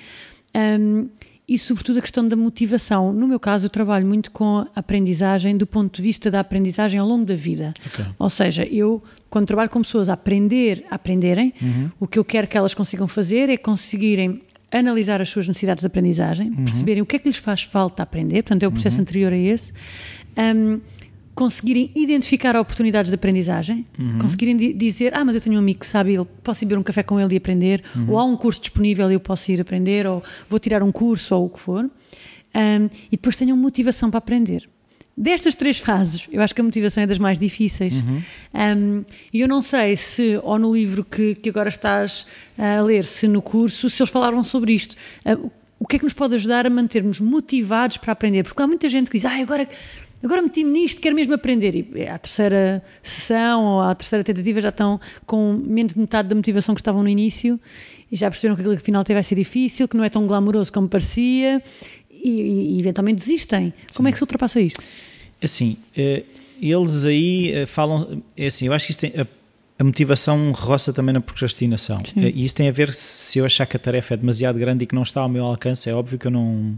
E, 1.47 1.57
sobretudo, 1.57 1.99
a 1.99 2.01
questão 2.01 2.27
da 2.27 2.35
motivação. 2.35 3.11
No 3.11 3.27
meu 3.27 3.39
caso, 3.39 3.65
eu 3.65 3.69
trabalho 3.69 4.05
muito 4.05 4.31
com 4.31 4.59
a 4.59 4.67
aprendizagem 4.75 5.57
do 5.57 5.67
ponto 5.67 5.97
de 5.97 6.01
vista 6.01 6.31
da 6.31 6.39
aprendizagem 6.39 6.99
ao 6.99 7.07
longo 7.07 7.25
da 7.25 7.35
vida. 7.35 7.73
Ok. 7.85 8.05
Ou 8.17 8.29
seja, 8.29 8.63
eu, 8.65 9.03
quando 9.29 9.47
trabalho 9.47 9.69
com 9.69 9.81
pessoas 9.81 10.07
a 10.07 10.13
aprender, 10.13 10.85
a 10.89 10.95
aprenderem, 10.95 11.53
o 11.99 12.07
que 12.07 12.17
eu 12.17 12.23
quero 12.23 12.47
que 12.47 12.57
elas 12.57 12.73
consigam 12.73 13.07
fazer 13.07 13.49
é 13.49 13.57
conseguirem 13.57 14.41
analisar 14.71 15.21
as 15.21 15.29
suas 15.29 15.47
necessidades 15.47 15.81
de 15.81 15.87
aprendizagem, 15.87 16.51
perceberem 16.51 17.03
o 17.03 17.05
que 17.05 17.17
é 17.17 17.19
que 17.19 17.27
lhes 17.27 17.37
faz 17.37 17.61
falta 17.61 18.01
aprender, 18.01 18.41
portanto, 18.41 18.63
é 18.63 18.67
o 18.67 18.71
processo 18.71 18.99
anterior 18.99 19.31
a 19.31 19.37
esse. 19.37 19.71
Um, 20.37 20.79
conseguirem 21.35 21.91
identificar 21.95 22.55
oportunidades 22.55 23.09
de 23.09 23.15
aprendizagem, 23.15 23.85
conseguirem 24.19 24.55
di- 24.55 24.73
dizer, 24.73 25.13
ah, 25.15 25.25
mas 25.25 25.35
eu 25.35 25.41
tenho 25.41 25.55
um 25.55 25.59
amigo 25.59 25.79
que 25.79 25.85
sabe, 25.87 26.13
ele, 26.13 26.25
posso 26.43 26.63
ir 26.63 26.67
beber 26.67 26.79
um 26.79 26.83
café 26.83 27.01
com 27.03 27.19
ele 27.19 27.33
e 27.33 27.37
aprender, 27.37 27.83
ou 28.07 28.19
há 28.19 28.23
um 28.23 28.35
curso 28.37 28.59
disponível 28.61 29.09
e 29.09 29.15
eu 29.15 29.19
posso 29.19 29.51
ir 29.51 29.59
aprender, 29.59 30.05
ou 30.05 30.21
vou 30.49 30.59
tirar 30.59 30.83
um 30.83 30.91
curso, 30.91 31.35
ou 31.35 31.45
o 31.45 31.49
que 31.49 31.59
for. 31.59 31.85
Um, 31.85 32.85
e 33.11 33.11
depois 33.11 33.35
tenham 33.35 33.57
motivação 33.57 34.11
para 34.11 34.19
aprender. 34.19 34.69
Destas 35.15 35.53
três 35.55 35.77
fases, 35.77 36.27
eu 36.31 36.41
acho 36.41 36.55
que 36.55 36.61
a 36.61 36.63
motivação 36.63 37.03
é 37.03 37.07
das 37.07 37.19
mais 37.19 37.37
difíceis. 37.39 37.93
Um, 38.53 39.03
E 39.31 39.41
eu 39.41 39.47
não 39.47 39.61
sei 39.61 39.95
se, 39.97 40.39
ou 40.43 40.57
no 40.59 40.73
livro 40.73 41.03
que, 41.03 41.35
que 41.35 41.49
agora 41.49 41.69
estás 41.69 42.25
a 42.57 42.81
ler, 42.81 43.05
se 43.05 43.27
no 43.27 43.41
curso, 43.41 43.89
se 43.89 44.01
eles 44.01 44.11
falaram 44.11 44.43
sobre 44.43 44.73
isto. 44.73 44.95
Uh, 45.25 45.51
o 45.79 45.85
que 45.87 45.97
é 45.97 45.99
que 45.99 46.05
nos 46.05 46.13
pode 46.13 46.33
ajudar 46.35 46.65
a 46.65 46.69
mantermos 46.69 47.19
motivados 47.19 47.97
para 47.97 48.13
aprender? 48.13 48.43
Porque 48.43 48.61
há 48.61 48.65
muita 48.67 48.87
gente 48.87 49.09
que 49.11 49.17
diz, 49.17 49.25
ah, 49.25 49.39
agora, 49.41 49.67
agora 50.23 50.41
meti-me 50.41 50.71
nisto, 50.71 51.01
quero 51.01 51.15
mesmo 51.15 51.33
aprender. 51.33 51.75
E 51.75 52.07
à 52.07 52.17
terceira 52.17 52.83
sessão 53.01 53.63
ou 53.65 53.81
à 53.81 53.93
terceira 53.93 54.23
tentativa 54.23 54.61
já 54.61 54.69
estão 54.69 54.99
com 55.25 55.53
menos 55.53 55.93
de 55.93 55.99
metade 55.99 56.29
da 56.29 56.35
motivação 56.35 56.73
que 56.73 56.81
estavam 56.81 57.03
no 57.03 57.09
início 57.09 57.59
e 58.11 58.15
já 58.15 58.29
perceberam 58.29 58.55
que 58.55 58.61
aquilo 58.61 58.75
que 58.75 58.81
afinal 58.81 59.01
até 59.01 59.13
vai 59.13 59.23
ser 59.23 59.35
difícil, 59.35 59.87
que 59.87 59.97
não 59.97 60.03
é 60.03 60.09
tão 60.09 60.25
glamouroso 60.25 60.71
como 60.71 60.87
parecia 60.87 61.61
e, 62.09 62.29
e- 62.75 62.79
eventualmente 62.79 63.19
desistem. 63.19 63.73
Como 63.95 64.07
é 64.07 64.11
que 64.11 64.17
se 64.17 64.23
ultrapassa 64.23 64.59
isto? 64.61 64.81
Assim, 65.41 65.77
eles 66.61 67.05
aí 67.05 67.51
eh, 67.53 67.65
falam. 67.65 68.23
É 68.37 68.47
assim, 68.47 68.67
eu 68.67 68.73
acho 68.73 68.85
que 68.85 68.91
isso 68.91 68.99
tem, 68.99 69.11
a, 69.83 69.85
motivação 69.85 70.51
roça 70.51 70.91
também 70.93 71.13
na 71.13 71.21
procrastinação. 71.21 72.01
Sim. 72.05 72.25
Eh, 72.25 72.31
E 72.35 72.45
isso 72.45 72.55
tem 72.55 72.67
a 72.67 72.71
ver 72.71 72.93
se 72.93 73.39
eu 73.39 73.45
achar 73.45 73.65
que 73.65 73.75
a 73.77 73.79
tarefa 73.79 74.13
é 74.13 74.17
demasiado 74.17 74.57
grande 74.57 74.83
e 74.83 74.87
que 74.87 74.95
não 74.95 75.03
está 75.03 75.21
ao 75.21 75.29
meu 75.29 75.43
alcance. 75.45 75.89
É 75.89 75.93
óbvio 75.93 76.17
que 76.17 76.27
eu 76.27 76.31
não. 76.31 76.77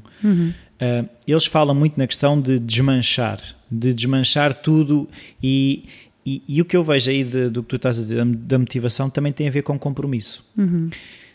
Eh, 0.80 1.06
eles 1.28 1.46
falam 1.46 1.74
muito 1.76 1.98
na 1.98 2.06
questão 2.08 2.40
de 2.42 2.60
desmanchar, 2.60 3.40
de 3.72 3.94
desmanchar 3.94 4.54
tudo 4.54 5.08
e. 5.42 5.86
E, 6.28 6.42
e 6.48 6.60
o 6.60 6.66
que 6.66 6.76
eu 6.76 6.84
vejo 6.84 7.08
aí 7.12 7.24
de- 7.24 7.50
do 7.50 7.62
que 7.62 7.70
tu 7.70 7.76
estás 7.76 8.00
a 8.00 8.02
dizer, 8.02 8.26
da- 8.26 8.58
motivação, 8.58 9.12
também 9.12 9.32
tem 9.32 9.48
a 9.48 9.52
ver 9.52 9.62
com 9.62 9.78
compromisso. 9.78 10.44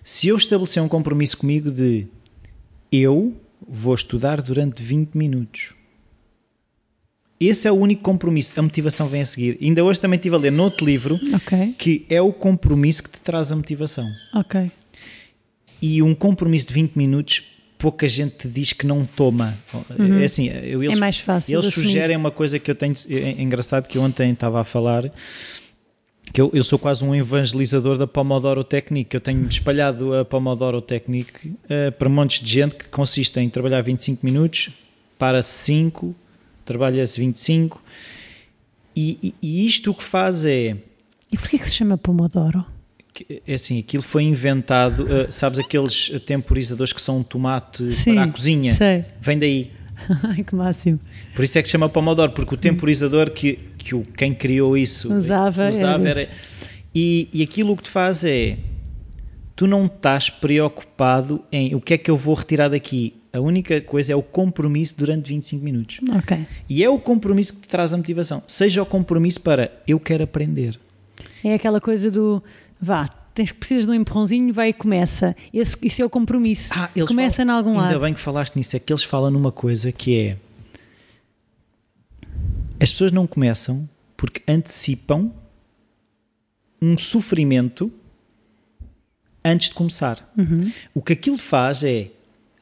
Se 0.03 0.27
eu 0.27 0.37
estabelecer 0.37 0.83
um 0.83 0.89
compromisso 0.89 1.37
comigo 1.39 1.71
de 1.71 2.09
eu 2.91 3.33
vou 3.69 3.95
estudar 3.95 4.43
durante 4.43 4.83
20 4.83 5.15
minutos, 5.15 5.75
esse 7.49 7.67
é 7.67 7.73
o 7.73 7.75
único 7.75 8.03
compromisso. 8.03 8.59
A 8.59 8.63
motivação 8.63 9.07
vem 9.09 9.23
a 9.23 9.27
seguir. 9.27 9.57
Ainda 9.63 9.83
hoje 9.83 10.01
também 10.01 10.17
estive 10.17 10.35
a 10.37 10.39
ler 10.39 10.53
noutro 10.53 10.85
livro 10.85 11.19
Ok, 11.35 11.75
que 11.79 12.05
é 12.11 12.21
o 12.21 12.33
compromisso 12.33 13.03
que 13.05 13.11
te 13.11 13.21
traz 13.21 13.51
a 13.51 13.57
motivação. 13.57 14.07
ok. 14.35 14.71
E 15.83 16.03
um 16.03 16.15
compromisso 16.15 16.69
de 16.69 16.75
20 16.75 16.95
minutos, 16.95 17.43
pouca 17.79 18.07
gente 18.07 18.37
te 18.37 18.49
diz 18.49 18.75
que 18.75 18.87
não 18.87 19.07
toma. 19.07 19.57
É 20.21 20.25
assim, 20.25 20.49
eu, 20.49 20.83
eles, 20.85 20.99
É 20.99 21.01
mais 21.01 21.19
fácil 21.19 21.59
Eles 21.59 21.73
sugerem 21.73 22.17
uma 22.19 22.31
coisa 22.31 22.59
que 22.59 22.71
eu 22.71 22.75
tenho. 22.75 22.93
É 23.09 23.15
é 23.15 23.43
engraçado 23.43 23.89
que 23.89 23.97
eu 23.97 24.03
ontem 24.03 24.31
estava 24.33 24.61
a 24.61 24.65
falar. 24.65 25.11
Que 26.35 26.41
eu, 26.41 26.51
eu 26.53 26.63
sou 26.63 26.79
quase 26.79 27.03
um 27.03 27.15
evangelizador 27.15 27.97
da 27.97 28.07
Pomodoro 28.07 28.63
Technique. 28.63 29.15
Eu 29.17 29.21
tenho 29.23 29.49
espalhado 29.49 30.15
a 30.15 30.23
Pomodoro 30.25 30.83
Technique 30.83 31.55
eh, 31.69 31.91
para 31.91 32.09
montes 32.11 32.45
de 32.45 32.53
gente 32.53 32.75
que 32.75 32.85
consiste 32.85 33.41
em 33.41 33.49
trabalhar 33.49 33.81
25 33.81 34.25
minutos, 34.25 34.69
para 35.19 35.43
5, 35.43 36.15
trabalha-se 36.71 37.19
25. 37.21 37.83
E, 38.95 39.19
e, 39.23 39.35
e 39.43 39.67
isto 39.67 39.91
o 39.91 39.95
que 39.95 40.05
faz 40.05 40.45
é. 40.45 40.77
E 41.33 41.37
porquê 41.37 41.59
que 41.59 41.69
se 41.69 41.75
chama 41.75 41.99
Pomodoro? 41.99 42.65
É 43.47 43.55
assim, 43.55 43.81
aquilo 43.81 44.03
foi 44.05 44.23
inventado, 44.23 45.03
uh, 45.03 45.33
sabes 45.33 45.59
aqueles 45.59 46.09
temporizadores 46.25 46.93
que 46.93 47.03
são 47.03 47.19
um 47.19 47.23
tomate 47.25 47.93
Sim, 47.93 48.15
para 48.15 48.25
a 48.25 48.29
cozinha? 48.29 48.73
sei. 48.73 49.05
Vem 49.21 49.39
daí. 49.39 49.71
Ai, 50.23 50.45
que 50.45 50.55
máximo. 50.55 50.99
Por 51.35 51.45
isso 51.45 51.59
é 51.59 51.62
que 51.62 51.69
se 51.69 51.73
chama 51.73 51.89
Pomodoro, 51.89 52.33
porque 52.33 52.55
o 52.55 52.57
temporizador 52.57 53.31
que, 53.31 53.59
que 53.77 53.95
o, 53.95 54.03
quem 54.17 54.33
criou 54.33 54.77
isso 54.79 55.12
Usava, 55.12 55.65
era 55.65 55.71
usava 55.75 56.05
desse. 56.05 56.21
era. 56.21 56.31
E, 56.95 57.29
e 57.33 57.43
aquilo 57.43 57.73
o 57.73 57.77
que 57.77 57.83
te 57.83 57.91
faz 57.91 58.25
é. 58.25 58.57
Tu 59.57 59.67
não 59.67 59.87
estás 59.87 60.31
preocupado 60.31 61.45
em 61.53 61.75
o 61.75 61.81
que 61.81 61.95
é 61.95 61.99
que 61.99 62.11
eu 62.11 62.17
vou 62.17 62.35
retirar 62.35 62.69
daqui. 62.69 63.20
A 63.33 63.41
única 63.41 63.81
coisa 63.81 64.13
é 64.13 64.17
o 64.17 64.23
compromisso 64.23 64.97
durante 64.99 65.29
25 65.29 65.65
minutos. 65.65 66.01
Ok. 66.19 66.47
E 66.69 66.83
é 66.83 66.89
o 66.91 66.99
compromisso 66.99 67.55
que 67.55 67.61
te 67.61 67.69
traz 67.69 67.95
a 67.95 67.97
motivação. 67.97 68.43
Seja 68.49 68.83
o 68.83 68.87
compromisso 68.87 69.41
para 69.41 69.71
eu 69.87 70.01
quero 70.01 70.25
aprender. 70.25 70.79
É 71.45 71.55
aquela 71.55 71.81
coisa 71.81 72.11
do 72.11 72.43
vá, 72.81 73.07
tens, 73.33 73.53
precisas 73.53 73.85
de 73.87 73.91
um 73.93 73.95
empurrãozinho, 73.95 74.53
vai 74.53 74.71
e 74.71 74.73
começa. 74.73 75.37
Esse, 75.55 75.77
isso 75.83 76.03
é 76.03 76.05
o 76.05 76.11
compromisso. 76.11 76.73
Ah, 76.75 76.91
eles 76.97 77.07
começa 77.09 77.43
em 77.43 77.47
falam- 77.47 77.59
algum 77.59 77.71
Ainda 77.79 77.93
lado. 77.93 78.01
bem 78.01 78.15
que 78.15 78.21
falaste 78.21 78.57
nisso, 78.57 78.75
é 78.77 78.79
que 78.81 78.93
eles 78.93 79.05
falam 79.05 79.31
numa 79.31 79.53
coisa 79.53 79.93
que 79.93 80.19
é 80.19 80.37
as 82.79 82.91
pessoas 82.91 83.13
não 83.13 83.27
começam 83.27 83.89
porque 84.17 84.43
antecipam 84.51 85.33
um 86.81 86.97
sofrimento 86.97 87.93
antes 89.45 89.69
de 89.69 89.75
começar. 89.75 90.33
Uhum. 90.37 90.73
O 90.95 91.03
que 91.03 91.13
aquilo 91.13 91.37
faz 91.39 91.83
é 91.85 92.09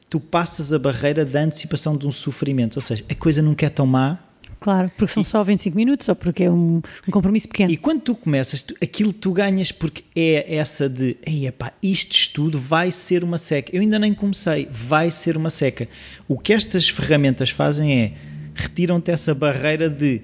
tu 0.09 0.19
passas 0.19 0.73
a 0.73 0.79
barreira 0.79 1.23
da 1.23 1.41
antecipação 1.41 1.95
de 1.97 2.07
um 2.07 2.11
sofrimento, 2.11 2.77
ou 2.77 2.81
seja, 2.81 3.03
a 3.09 3.15
coisa 3.15 3.41
nunca 3.41 3.65
é 3.65 3.69
tão 3.69 3.85
má 3.85 4.17
Claro, 4.61 4.91
porque 4.97 5.13
são 5.13 5.23
só 5.23 5.41
25 5.41 5.73
minutos 5.77 6.09
ou 6.09 6.15
porque 6.17 6.43
é 6.43 6.51
um, 6.51 6.81
um 7.07 7.11
compromisso 7.11 7.47
pequeno. 7.47 7.71
E 7.71 7.77
quando 7.77 8.01
tu 8.01 8.13
começas, 8.13 8.61
tu- 8.61 8.75
aquilo 8.81 9.13
tu 9.13 9.31
ganhas 9.31 9.71
porque 9.71 10.03
é 10.13 10.53
essa 10.57 10.89
de, 10.89 11.15
ei, 11.25 11.47
epá, 11.47 11.71
isto 11.81 12.11
estudo 12.11 12.59
vai 12.59 12.91
ser 12.91 13.23
uma 13.23 13.37
seca. 13.37 13.73
Eu 13.73 13.79
ainda 13.79 13.97
nem 13.97 14.13
comecei, 14.13 14.67
vai 14.69 15.11
ser 15.11 15.37
uma 15.37 15.49
seca. 15.49 15.87
O 16.27 16.37
que 16.37 16.51
estas 16.51 16.89
ferramentas 16.89 17.51
fazem 17.51 18.01
é 18.01 18.13
retiram-te 18.53 19.09
essa 19.11 19.33
barreira 19.33 19.89
de 19.89 20.23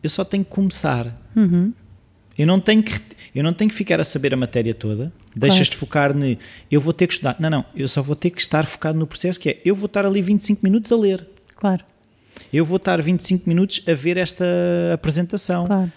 eu 0.00 0.08
só 0.10 0.24
tenho 0.24 0.44
que 0.44 0.50
começar. 0.50 1.20
Eu 2.38 2.46
não 2.46 2.60
tenho 2.60 2.84
que 2.84 2.92
eu 3.34 3.42
não 3.42 3.52
tenho 3.52 3.68
que 3.70 3.76
ficar 3.76 4.00
a 4.00 4.04
saber 4.04 4.32
a 4.32 4.36
matéria 4.36 4.74
toda. 4.74 5.12
Deixas-te 5.34 5.76
focar 5.76 6.14
no 6.14 6.36
eu 6.70 6.80
vou 6.80 6.92
ter 6.92 7.06
que 7.06 7.14
estudar. 7.14 7.36
Não, 7.38 7.48
não, 7.50 7.64
eu 7.74 7.88
só 7.88 8.02
vou 8.02 8.14
ter 8.16 8.30
que 8.30 8.40
estar 8.40 8.66
focado 8.66 8.98
no 8.98 9.06
processo 9.06 9.40
que 9.40 9.48
é 9.48 9.60
eu 9.64 9.74
vou 9.74 9.86
estar 9.86 10.04
ali 10.04 10.20
25 10.20 10.60
minutos 10.62 10.92
a 10.92 10.96
ler. 10.96 11.26
Claro, 11.56 11.84
Eu 12.52 12.64
vou 12.64 12.76
estar 12.76 13.00
25 13.00 13.48
minutos 13.48 13.82
a 13.88 13.94
ver 13.94 14.16
esta 14.16 14.44
apresentação. 14.92 15.66
claro. 15.66 15.92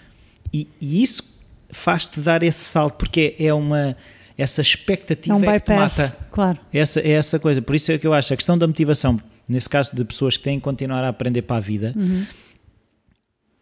E, 0.54 0.68
e 0.80 1.01
isso 1.01 1.36
faz-te 1.70 2.20
dar 2.22 2.44
esse 2.44 2.63
salto, 2.63 2.98
porque 2.98 3.36
é, 3.39 3.46
é 3.48 3.54
uma. 3.54 3.98
Essa 4.38 4.62
É 4.62 4.63
expectativa 4.63 5.36
um 5.36 5.44
é 5.44 5.60
que 5.60 5.65
te 5.65 5.70
bypass. 5.72 5.98
mata. 5.98 6.18
Claro. 6.32 6.60
Essa, 6.74 7.00
é 7.01 7.10
essa 7.12 7.39
coisa. 7.39 7.62
Por 7.62 7.75
isso 7.75 7.92
é 7.92 7.98
que 7.98 8.06
eu 8.08 8.13
acho 8.13 8.34
a 8.34 8.38
questão 8.38 8.58
da 8.58 8.65
motivação, 8.68 9.20
nesse 9.50 9.68
caso 9.68 9.96
de 9.96 10.04
pessoas 10.06 10.38
que 10.38 10.44
têm 10.44 10.60
que 10.60 10.63
continuar 10.63 11.04
a 11.04 11.10
aprender 11.10 11.42
para 11.42 11.58
a 11.58 11.60
vida, 11.60 11.94
Uhum. 11.96 12.25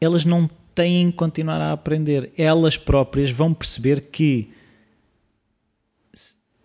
elas 0.01 0.25
não 0.25 0.49
têm 0.75 1.09
que 1.11 1.17
continuar 1.17 1.61
a 1.61 1.71
aprender. 1.71 2.31
Elas 2.37 2.77
próprias 2.77 3.29
vão 3.31 3.53
perceber 3.53 4.01
que 4.11 4.51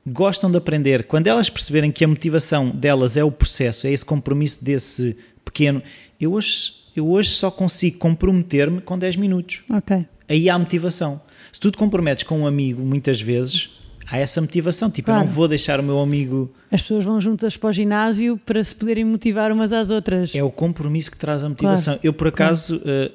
gostam 0.08 0.50
de 0.50 0.56
aprender. 0.56 1.04
Quando 1.04 1.26
elas 1.26 1.48
perceberem 1.50 1.90
que 1.92 2.04
a 2.04 2.08
motivação 2.08 2.70
delas 2.70 3.16
é 3.16 3.24
o 3.24 3.30
processo, 3.30 3.86
é 3.86 3.92
esse 3.92 4.04
compromisso 4.04 4.64
desse 4.64 5.16
pequeno. 5.44 5.82
Eu 6.20 6.32
hoje, 6.32 6.72
eu 6.96 7.08
hoje 7.08 7.30
só 7.30 7.50
consigo 7.50 7.98
comprometer-me 7.98 8.80
com 8.80 8.98
10 8.98 9.16
minutos 9.16 9.62
Ok. 9.70 10.04
aí 10.28 10.50
há 10.50 10.58
motivação. 10.58 11.20
Se 11.52 11.60
tu 11.60 11.70
te 11.70 11.78
comprometes 11.78 12.24
com 12.24 12.40
um 12.40 12.46
amigo, 12.46 12.82
muitas 12.82 13.20
vezes 13.20 13.70
há 14.10 14.18
essa 14.18 14.40
motivação. 14.40 14.90
Tipo, 14.90 15.10
eu 15.10 15.14
Claro. 15.14 15.26
não 15.28 15.34
vou 15.34 15.48
deixar 15.48 15.80
o 15.80 15.82
meu 15.82 15.98
amigo. 16.00 16.52
As 16.70 16.82
pessoas 16.82 17.04
vão 17.04 17.20
juntas 17.20 17.56
para 17.56 17.70
o 17.70 17.72
ginásio 17.72 18.36
para 18.44 18.62
se 18.62 18.74
poderem 18.74 19.04
motivar 19.04 19.50
umas 19.52 19.72
às 19.72 19.90
outras. 19.90 20.34
É 20.34 20.42
o 20.42 20.50
compromisso 20.50 21.10
que 21.10 21.16
traz 21.16 21.42
a 21.44 21.48
motivação. 21.48 21.98
eu, 22.02 22.12
por 22.12 22.28
acaso, 22.28 22.80
eh, 22.84 23.10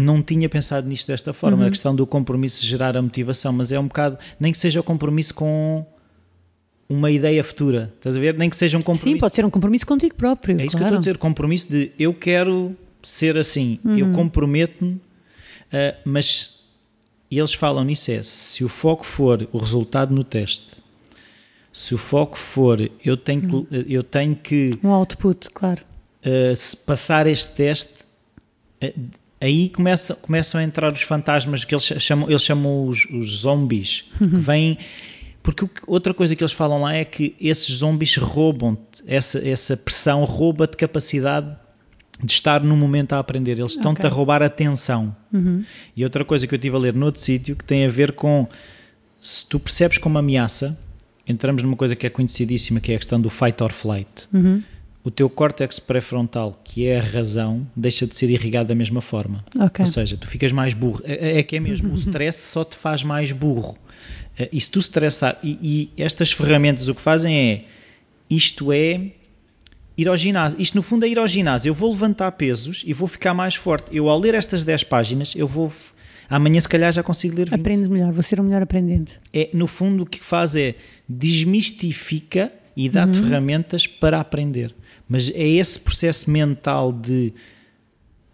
não 0.00 0.22
tinha 0.22 0.48
pensado 0.48 0.88
nisto 0.88 1.06
desta 1.08 1.32
forma, 1.32 1.58
Uhum. 1.62 1.66
a 1.66 1.70
questão 1.70 1.94
do 1.94 2.06
compromisso 2.06 2.64
gerar 2.66 2.96
a 2.96 3.02
motivação, 3.02 3.52
mas 3.52 3.70
é 3.72 3.78
um 3.78 3.86
bocado, 3.86 4.18
nem 4.38 4.50
que 4.52 4.58
seja 4.58 4.80
o 4.80 4.82
compromisso 4.82 5.34
com 5.34 5.84
uma 6.88 7.10
ideia 7.10 7.42
futura, 7.44 7.92
estás 7.96 8.16
a 8.16 8.20
ver? 8.20 8.36
Nem 8.36 8.50
que 8.50 8.56
seja 8.56 8.76
um 8.76 8.82
compromisso. 8.82 9.16
Sim, 9.16 9.18
pode 9.20 9.34
ser 9.36 9.44
um 9.44 9.50
compromisso 9.50 9.86
contigo 9.86 10.14
próprio. 10.14 10.60
É 10.60 10.64
isso 10.64 10.70
que 10.70 10.76
eu 10.76 10.78
claro. 10.80 10.94
estou 10.94 10.96
a 10.96 11.00
dizer, 11.00 11.18
compromisso 11.18 11.70
de 11.70 11.92
eu 11.98 12.12
quero 12.14 12.74
ser 13.02 13.36
assim, 13.38 13.78
Uhum. 13.84 13.98
eu 13.98 14.12
comprometo-me, 14.12 15.00
ah, 15.72 15.94
mas 16.04 16.68
eles 17.30 17.54
falam 17.54 17.84
nisso 17.84 18.10
é, 18.10 18.22
se 18.24 18.64
o 18.64 18.68
foco 18.68 19.04
for 19.06 19.48
o 19.52 19.58
resultado 19.58 20.12
no 20.12 20.24
teste, 20.24 20.66
se 21.72 21.94
o 21.94 21.98
foco 21.98 22.36
for 22.36 22.90
eu 23.04 23.16
tenho 23.16 23.42
Uhum. 23.54 23.64
que, 23.66 23.86
eu 23.94 24.02
tenho 24.02 24.34
que 24.34 24.76
Um 24.82 24.88
output, 24.90 25.48
claro. 25.50 25.82
ah, 26.24 26.56
se 26.56 26.76
passar 26.78 27.26
este 27.28 27.54
teste, 27.54 27.98
ah, 28.82 28.92
aí 29.40 29.68
começam, 29.70 30.16
começam 30.16 30.60
a 30.60 30.64
entrar 30.64 30.92
os 30.92 31.02
fantasmas 31.02 31.64
que 31.64 31.74
eles 31.74 31.84
chamam, 31.84 32.28
eles 32.28 32.42
chamam 32.42 32.86
os, 32.86 33.06
os 33.06 33.38
zombies, 33.38 34.04
Uhum. 34.20 34.30
que 34.30 34.36
vêm 34.36 34.78
Porque 35.42 35.66
outra 35.86 36.12
coisa 36.12 36.36
que 36.36 36.42
eles 36.42 36.52
falam 36.52 36.82
lá 36.82 36.94
é 36.94 37.04
que 37.04 37.34
esses 37.40 37.76
zombies 37.76 38.16
roubam-te, 38.16 39.02
essa, 39.06 39.38
essa 39.46 39.76
pressão 39.76 40.24
rouba-te 40.24 40.76
capacidade 40.76 41.56
de 42.22 42.32
estar 42.32 42.62
no 42.62 42.76
momento 42.76 43.14
a 43.14 43.18
aprender. 43.18 43.58
Eles 43.58 43.72
estão-te 43.72 44.00
okay. 44.00 44.10
a 44.10 44.12
roubar 44.12 44.42
atenção. 44.42 45.16
Uhum. 45.32 45.64
E 45.96 46.04
outra 46.04 46.24
coisa 46.24 46.46
que 46.46 46.54
eu 46.54 46.58
estive 46.58 46.76
a 46.76 46.78
ler 46.78 46.94
noutro 46.94 47.20
sítio 47.20 47.56
que 47.56 47.64
tem 47.64 47.86
a 47.86 47.88
ver 47.88 48.12
com 48.12 48.46
se 49.20 49.48
tu 49.48 49.58
percebes 49.58 49.98
como 49.98 50.18
ameaça, 50.18 50.78
entramos 51.26 51.62
numa 51.62 51.76
coisa 51.76 51.94
que 51.96 52.06
é 52.06 52.10
conhecidíssima, 52.10 52.80
que 52.80 52.92
é 52.92 52.96
a 52.96 52.98
questão 52.98 53.20
do 53.20 53.30
fight 53.30 53.62
or 53.62 53.72
flight. 53.72 54.28
Uhum. 54.32 54.62
O 55.02 55.10
teu 55.10 55.30
córtex 55.30 55.78
pré-frontal, 55.78 56.60
que 56.62 56.86
é 56.86 56.98
a 56.98 57.02
razão, 57.02 57.66
deixa 57.74 58.06
de 58.06 58.14
ser 58.16 58.28
irrigado 58.28 58.68
da 58.68 58.74
mesma 58.74 59.00
forma. 59.00 59.44
Okay. 59.54 59.84
Ou 59.84 59.90
seja, 59.90 60.16
tu 60.16 60.28
ficas 60.28 60.52
mais 60.52 60.74
burro. 60.74 61.00
É, 61.04 61.38
é 61.38 61.42
que 61.42 61.56
é 61.56 61.60
mesmo, 61.60 61.90
o 61.90 61.94
stress 61.96 62.50
só 62.50 62.64
te 62.64 62.76
faz 62.76 63.02
mais 63.02 63.32
burro. 63.32 63.78
Eh, 64.38 64.50
e 64.52 64.60
se 64.60 64.70
tu 64.70 64.78
estressar, 64.78 65.38
e, 65.42 65.90
e 65.96 66.02
estas 66.02 66.32
ferramentas 66.32 66.88
o 66.88 66.94
que 66.94 67.00
fazem 67.00 67.34
é, 67.34 67.64
isto 68.28 68.72
é 68.72 69.12
ir 69.96 70.08
ao 70.08 70.16
ginásio. 70.16 70.60
Isto 70.60 70.76
no 70.76 70.82
fundo 70.82 71.04
é 71.04 71.08
ir 71.08 71.18
ao 71.18 71.28
ginásio. 71.28 71.70
Eu 71.70 71.74
vou 71.74 71.90
levantar 71.90 72.32
pesos 72.32 72.82
e 72.86 72.92
vou 72.92 73.08
ficar 73.08 73.34
mais 73.34 73.54
forte. 73.54 73.94
Eu 73.94 74.08
ao 74.08 74.18
ler 74.18 74.34
estas 74.34 74.64
10 74.64 74.84
páginas, 74.84 75.34
eu 75.34 75.46
vou 75.46 75.72
amanhã 76.28 76.60
se 76.60 76.68
calhar 76.68 76.92
já 76.92 77.02
consigo 77.02 77.36
ler 77.36 77.50
20. 77.50 77.60
Aprende 77.60 77.88
melhor, 77.88 78.12
vou 78.12 78.22
ser 78.22 78.40
um 78.40 78.44
melhor 78.44 78.62
aprendente. 78.62 79.20
É, 79.32 79.50
no 79.52 79.66
fundo 79.66 80.04
o 80.04 80.06
que 80.06 80.24
faz 80.24 80.54
é 80.54 80.74
desmistifica 81.08 82.52
e 82.76 82.88
dá-te 82.88 83.18
uhum. 83.18 83.24
ferramentas 83.24 83.86
para 83.86 84.20
aprender. 84.20 84.74
Mas 85.10 85.28
é 85.30 85.46
esse 85.46 85.78
processo 85.78 86.30
mental 86.30 86.92
de 86.92 87.34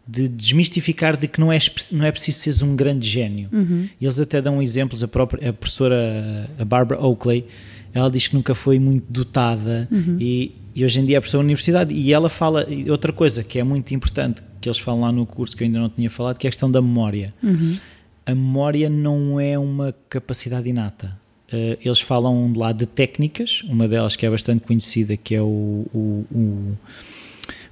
de 0.09 0.29
desmistificar 0.29 1.17
de 1.17 1.27
que 1.27 1.41
não 1.41 1.53
é, 1.53 1.59
não 1.91 2.05
é 2.05 2.13
preciso 2.13 2.39
seres 2.39 2.63
um 2.63 2.77
grande 2.77 3.09
gênio. 3.09 3.49
Uhum. 3.53 3.89
Eles 4.01 4.21
até 4.21 4.41
dão 4.41 4.63
exemplos, 4.63 5.03
a 5.03 5.09
própria 5.09 5.51
a 5.51 5.53
professora, 5.53 6.49
a 6.59 6.65
Barbara 6.65 7.05
Oakley, 7.05 7.45
ela 7.93 8.09
diz 8.09 8.29
que 8.29 8.37
nunca 8.37 8.55
foi 8.55 8.79
muito 8.79 9.05
dotada 9.09 9.89
uhum. 9.91 10.17
e, 10.21 10.55
e, 10.75 10.85
hoje 10.85 11.01
em 11.01 11.07
dia 11.07 11.17
é 11.17 11.21
professora 11.21 11.43
da 11.43 11.47
universidade 11.47 11.95
e 11.95 12.13
ela 12.13 12.29
fala, 12.29 12.67
outra 12.89 13.13
coisa 13.13 13.43
que 13.43 13.59
é 13.59 13.65
muito 13.65 13.93
importante, 13.95 14.43
que 14.61 14.69
eles 14.69 14.79
falam 14.79 15.01
lá 15.01 15.11
no 15.11 15.27
curso 15.27 15.57
que 15.57 15.65
eu 15.65 15.67
ainda 15.67 15.81
não 15.81 15.89
tinha 15.89 16.11
falado, 16.11 16.39
que 16.39 16.47
é 16.47 16.49
a 16.49 16.53
questão 16.53 16.71
da 16.71 16.81
memória. 16.81 17.35
Uhum. 17.43 17.77
A 18.25 18.35
memória 18.35 18.89
não 18.89 19.41
é 19.41 19.59
uma 19.59 19.95
capacidade 20.09 20.69
inata. 20.69 21.19
Uh, 21.53 21.79
eles 21.81 22.01
falam 22.01 22.53
lá 22.57 22.73
de 22.73 22.87
técnicas, 22.87 23.63
uma 23.69 23.87
delas 23.87 24.17
que 24.17 24.27
é 24.27 24.31
bastante 24.31 24.65
conhecida, 24.65 25.17
que 25.17 25.35
é 25.35 25.41
o, 25.41 25.87
o, 25.95 26.27
o 26.33 26.79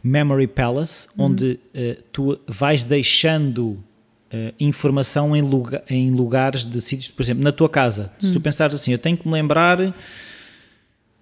Memory 0.03 0.47
Palace, 0.47 1.09
uhum. 1.19 1.25
onde 1.25 1.59
uh, 1.75 2.03
tu 2.13 2.39
vais 2.47 2.85
deixando 2.85 3.71
uh, 4.33 4.55
informação 4.61 5.35
em, 5.35 5.43
lugar, 5.43 5.83
em, 5.89 6.11
lugares 6.13 6.65
de 6.65 6.81
sítios, 6.81 7.09
por 7.09 7.23
exemplo, 7.23 7.43
na 7.43 7.51
tua 7.51 7.69
casa. 7.69 8.13
Se 8.21 8.31
tu 8.31 8.37
uhum. 8.37 8.43
pensares 8.43 8.77
assim, 8.77 8.93
eu 8.93 8.99
tenho 8.99 9.17
que 9.17 9.27
me 9.27 9.35
lembrar 9.35 9.93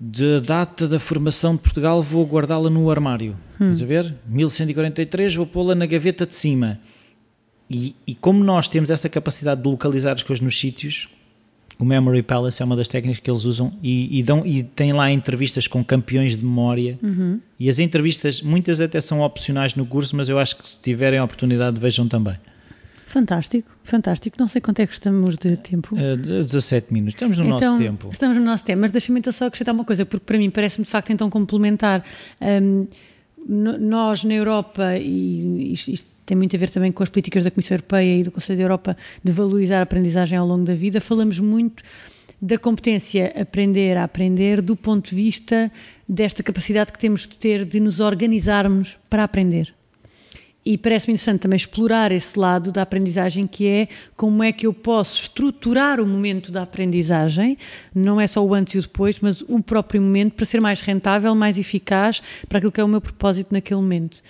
da 0.05 0.41
data 0.41 0.89
da 0.89 0.99
formação 0.99 1.55
de 1.55 1.63
Portugal, 1.63 2.03
vou 2.03 2.27
guardá-la 2.27 2.69
no 2.69 2.91
armário. 2.91 3.37
Hum. 3.61 3.71
Estás 3.71 3.83
a 3.83 3.87
ver? 3.87 4.15
1143, 4.27 5.37
vou 5.37 5.47
pô-la 5.47 5.77
na 5.77 5.87
gaveta 5.87 6.27
de 6.27 6.35
cima. 6.35 6.81
E, 7.71 7.95
e, 8.05 8.15
como 8.15 8.43
nós 8.43 8.67
temos 8.67 8.91
essa 8.91 9.09
capacidade 9.09 9.63
de 9.63 9.69
localizar 9.69 10.15
as 10.15 10.23
coisas 10.25 10.45
nos 10.45 10.59
sítios, 10.59 11.09
o 11.83 11.85
Memory 11.85 12.23
Palace 12.23 12.63
é 12.63 12.65
uma 12.65 12.77
das 12.77 12.87
técnicas 12.87 13.19
que 13.19 13.29
eles 13.29 13.45
usam 13.45 13.73
e, 13.83 14.21
e, 14.21 14.23
dão, 14.23 14.47
e 14.47 14.63
tem 14.63 14.93
lá 14.93 15.11
entrevistas 15.11 15.67
com 15.67 15.85
campeões 15.85 16.37
de 16.37 16.45
memória. 16.45 16.97
Uhum. 17.03 17.41
E 17.59 17.69
as 17.69 17.81
entrevistas, 17.81 18.41
muitas 18.41 18.81
até 18.81 19.01
são 19.01 19.21
opcionais 19.21 19.75
no 19.75 19.85
curso, 19.85 20.15
mas 20.17 20.29
eu 20.29 20.39
acho 20.39 20.57
que 20.57 20.69
se 20.69 20.81
tiverem 20.81 21.19
a 21.19 21.25
oportunidade, 21.25 21.81
vejam 21.81 22.07
também. 22.07 22.37
Fantástico, 23.09 23.69
fantástico. 23.83 24.37
Não 24.39 24.47
sei 24.47 24.61
quanto 24.61 24.79
é 24.79 24.87
que 24.87 24.93
estamos 24.93 25.37
de 25.37 25.57
tempo. 25.57 25.97
Uh, 25.97 26.41
eh, 26.41 26.43
17 26.43 26.93
minutos, 26.93 27.15
estamos 27.15 27.37
no 27.37 27.45
então, 27.45 27.59
nosso 27.59 27.79
tempo. 27.79 28.09
Estamos 28.13 28.37
no 28.37 28.45
nosso 28.45 28.65
tempo, 28.65 28.81
mas 28.81 28.93
deixa-me 28.93 29.19
então 29.19 29.33
só 29.33 29.47
acrescentar 29.47 29.75
uma 29.75 29.85
coisa, 29.85 30.07
porque 30.07 30.25
para 30.25 30.39
mim 30.39 30.51
parece-me 30.51 30.85
de 30.85 30.91
facto 30.91 31.11
então 31.11 31.29
complementar. 31.29 32.05
Um, 32.41 32.87
nós 33.45 34.23
na 34.23 34.35
Europa, 34.35 34.97
e 34.97 35.73
isto 35.73 36.12
tem 36.25 36.37
muito 36.37 36.55
a 36.55 36.59
ver 36.59 36.71
também 36.71 36.93
com 36.93 37.03
as 37.03 37.09
políticas 37.09 37.45
da 37.45 37.51
Comissão 37.51 37.77
Europeia 37.77 38.21
e 38.21 38.23
do 38.23 38.31
Conselho 38.31 38.59
da 38.59 38.65
Europa 38.65 38.97
de 39.23 39.33
valorizar 39.33 39.79
a 39.79 39.83
aprendizagem 39.83 40.39
ao 40.39 40.47
longo 40.47 40.65
da 40.65 40.75
vida. 40.75 41.01
Falamos 41.01 41.39
muito 41.39 41.83
da 42.41 42.59
competência 42.59 43.33
aprender 43.41 43.97
a 43.97 44.05
aprender 44.05 44.61
do 44.61 44.75
ponto 44.75 45.11
de 45.11 45.17
vista 45.17 45.71
desta 46.09 46.43
capacidade 46.43 46.93
que 46.93 46.99
temos 46.99 47.23
de 47.23 47.39
ter 47.39 47.65
de 47.65 47.79
nos 47.79 48.01
organizarmos 48.01 48.99
para 49.09 49.25
aprender. 49.25 49.73
E 50.65 50.79
parece-me 50.79 51.15
interessante 51.15 51.41
também 51.41 51.57
explorar 51.57 52.13
esse 52.13 52.39
lado 52.39 52.71
da 52.71 52.83
aprendizagem, 52.83 53.49
que 53.49 53.67
é 53.67 53.89
como 54.17 54.45
é 54.45 54.53
que 54.53 54.65
eu 54.65 54.73
posso 54.73 55.21
estruturar 55.21 56.01
o 56.01 56.07
momento 56.07 56.53
da 56.53 56.63
aprendizagem, 56.63 57.59
não 57.93 58.21
é 58.21 58.29
só 58.29 58.45
o 58.45 58.55
antes 58.55 58.75
e 58.75 58.79
o 58.79 58.83
depois, 58.83 59.19
mas 59.19 59.41
o 59.43 59.61
próprio 59.61 60.01
momento, 60.01 60.35
para 60.35 60.47
ser 60.47 60.61
mais 60.61 60.81
rentável, 60.81 61.35
mais 61.35 61.59
eficaz 61.59 62.23
para 62.49 62.59
aquilo 62.59 62.71
que 62.71 62.81
é 62.81 62.85
o 62.85 62.89
meu 62.89 63.01
propósito 63.01 63.53
naquele 63.53 63.81
momento. 63.81 64.23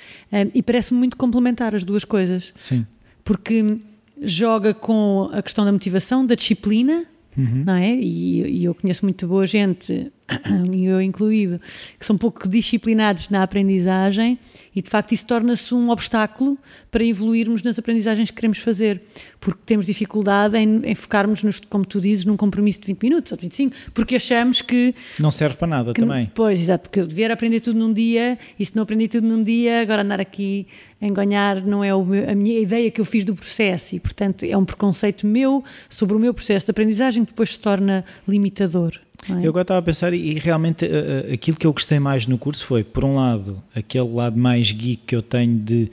E 0.54 0.62
parece-me 0.62 0.98
muito 0.98 1.18
complementar 1.18 1.74
as 1.74 1.84
duas 1.84 2.02
coisas. 2.02 2.50
Sim. 2.56 2.86
Porque 3.22 3.76
joga 4.22 4.72
com 4.72 5.28
a 5.32 5.42
questão 5.42 5.64
da 5.64 5.72
motivação, 5.72 6.24
da 6.24 6.34
disciplina, 6.34 7.04
uhum. 7.36 7.64
não 7.66 7.74
é? 7.74 7.94
E, 7.94 8.60
e, 8.60 8.64
eu 8.64 8.74
conheço 8.74 9.04
muito 9.04 9.26
boa 9.26 9.46
gente, 9.46 10.10
e 10.72 10.84
eu 10.84 11.00
incluído, 11.00 11.60
que 11.98 12.06
são 12.06 12.16
pouco 12.16 12.48
disciplinados 12.48 13.28
na 13.28 13.42
aprendizagem 13.42 14.38
e 14.74 14.80
de 14.80 14.88
facto 14.88 15.12
isso 15.12 15.26
torna-se 15.26 15.74
um 15.74 15.90
obstáculo 15.90 16.56
para 16.90 17.04
evoluirmos 17.04 17.62
nas 17.62 17.78
aprendizagens 17.78 18.30
que 18.30 18.36
queremos 18.36 18.58
fazer, 18.58 19.02
porque 19.38 19.60
temos 19.66 19.86
dificuldade 19.86 20.56
em, 20.56 20.80
em 20.84 20.94
focarmos, 20.94 21.42
nos, 21.42 21.60
como 21.60 21.84
tu 21.84 22.00
dizes, 22.00 22.24
num 22.24 22.36
compromisso 22.36 22.80
de 22.80 22.86
20 22.86 23.02
minutos 23.02 23.32
ou 23.32 23.36
de 23.36 23.42
25, 23.42 23.76
porque 23.92 24.16
achamos 24.16 24.62
que. 24.62 24.94
Não 25.18 25.30
serve 25.30 25.56
para 25.56 25.68
nada 25.68 25.92
também. 25.92 26.30
pois, 26.34 26.58
exato, 26.58 26.88
porque 26.88 27.00
eu 27.00 27.06
devia 27.06 27.32
aprender 27.32 27.60
tudo 27.60 27.78
num 27.78 27.92
dia 27.92 28.38
e 28.58 28.64
se 28.64 28.74
não 28.74 28.82
aprendi 28.82 29.08
tudo 29.08 29.26
num 29.26 29.42
dia, 29.42 29.82
agora 29.82 30.02
andar 30.02 30.20
aqui 30.20 30.66
a 31.00 31.06
enganhar 31.06 31.64
não 31.66 31.82
é 31.82 31.90
a 31.90 32.34
minha 32.34 32.60
ideia 32.60 32.90
que 32.90 33.00
eu 33.00 33.04
fiz 33.04 33.24
do 33.24 33.34
processo 33.34 33.96
e, 33.96 34.00
portanto, 34.00 34.44
é 34.44 34.56
um 34.56 34.64
preconceito 34.64 35.26
meu 35.26 35.64
sobre 35.88 36.16
o 36.16 36.18
meu 36.18 36.32
processo 36.32 36.66
de 36.66 36.70
aprendizagem 36.70 37.24
que 37.24 37.32
depois 37.32 37.52
se 37.52 37.58
torna 37.58 38.04
limitador. 38.26 39.00
É? 39.30 39.34
Eu 39.34 39.50
agora 39.50 39.62
estava 39.62 39.78
a 39.78 39.82
pensar 39.82 40.12
e, 40.12 40.34
realmente 40.34 40.84
uh, 40.84 41.32
aquilo 41.32 41.56
que 41.56 41.66
eu 41.66 41.72
gostei 41.72 41.98
mais 41.98 42.26
no 42.26 42.36
curso 42.36 42.66
foi, 42.66 42.82
por 42.82 43.04
um 43.04 43.16
lado, 43.16 43.62
aquele 43.74 44.08
lado 44.08 44.36
mais 44.36 44.72
geek 44.72 45.02
que 45.06 45.14
eu 45.14 45.22
tenho 45.22 45.58
de, 45.58 45.90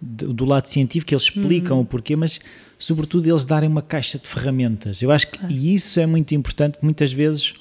de 0.00 0.26
do 0.26 0.44
lado 0.44 0.66
científico, 0.66 1.08
que 1.08 1.14
eles 1.14 1.24
explicam 1.24 1.76
uhum. 1.76 1.82
o 1.82 1.86
porquê, 1.86 2.16
mas 2.16 2.40
sobretudo 2.78 3.28
eles 3.28 3.44
darem 3.44 3.68
uma 3.68 3.82
caixa 3.82 4.18
de 4.18 4.26
ferramentas. 4.26 5.02
Eu 5.02 5.10
acho 5.10 5.30
que 5.30 5.52
e 5.52 5.74
isso 5.74 6.00
é 6.00 6.06
muito 6.06 6.34
importante, 6.34 6.78
muitas 6.80 7.12
vezes 7.12 7.54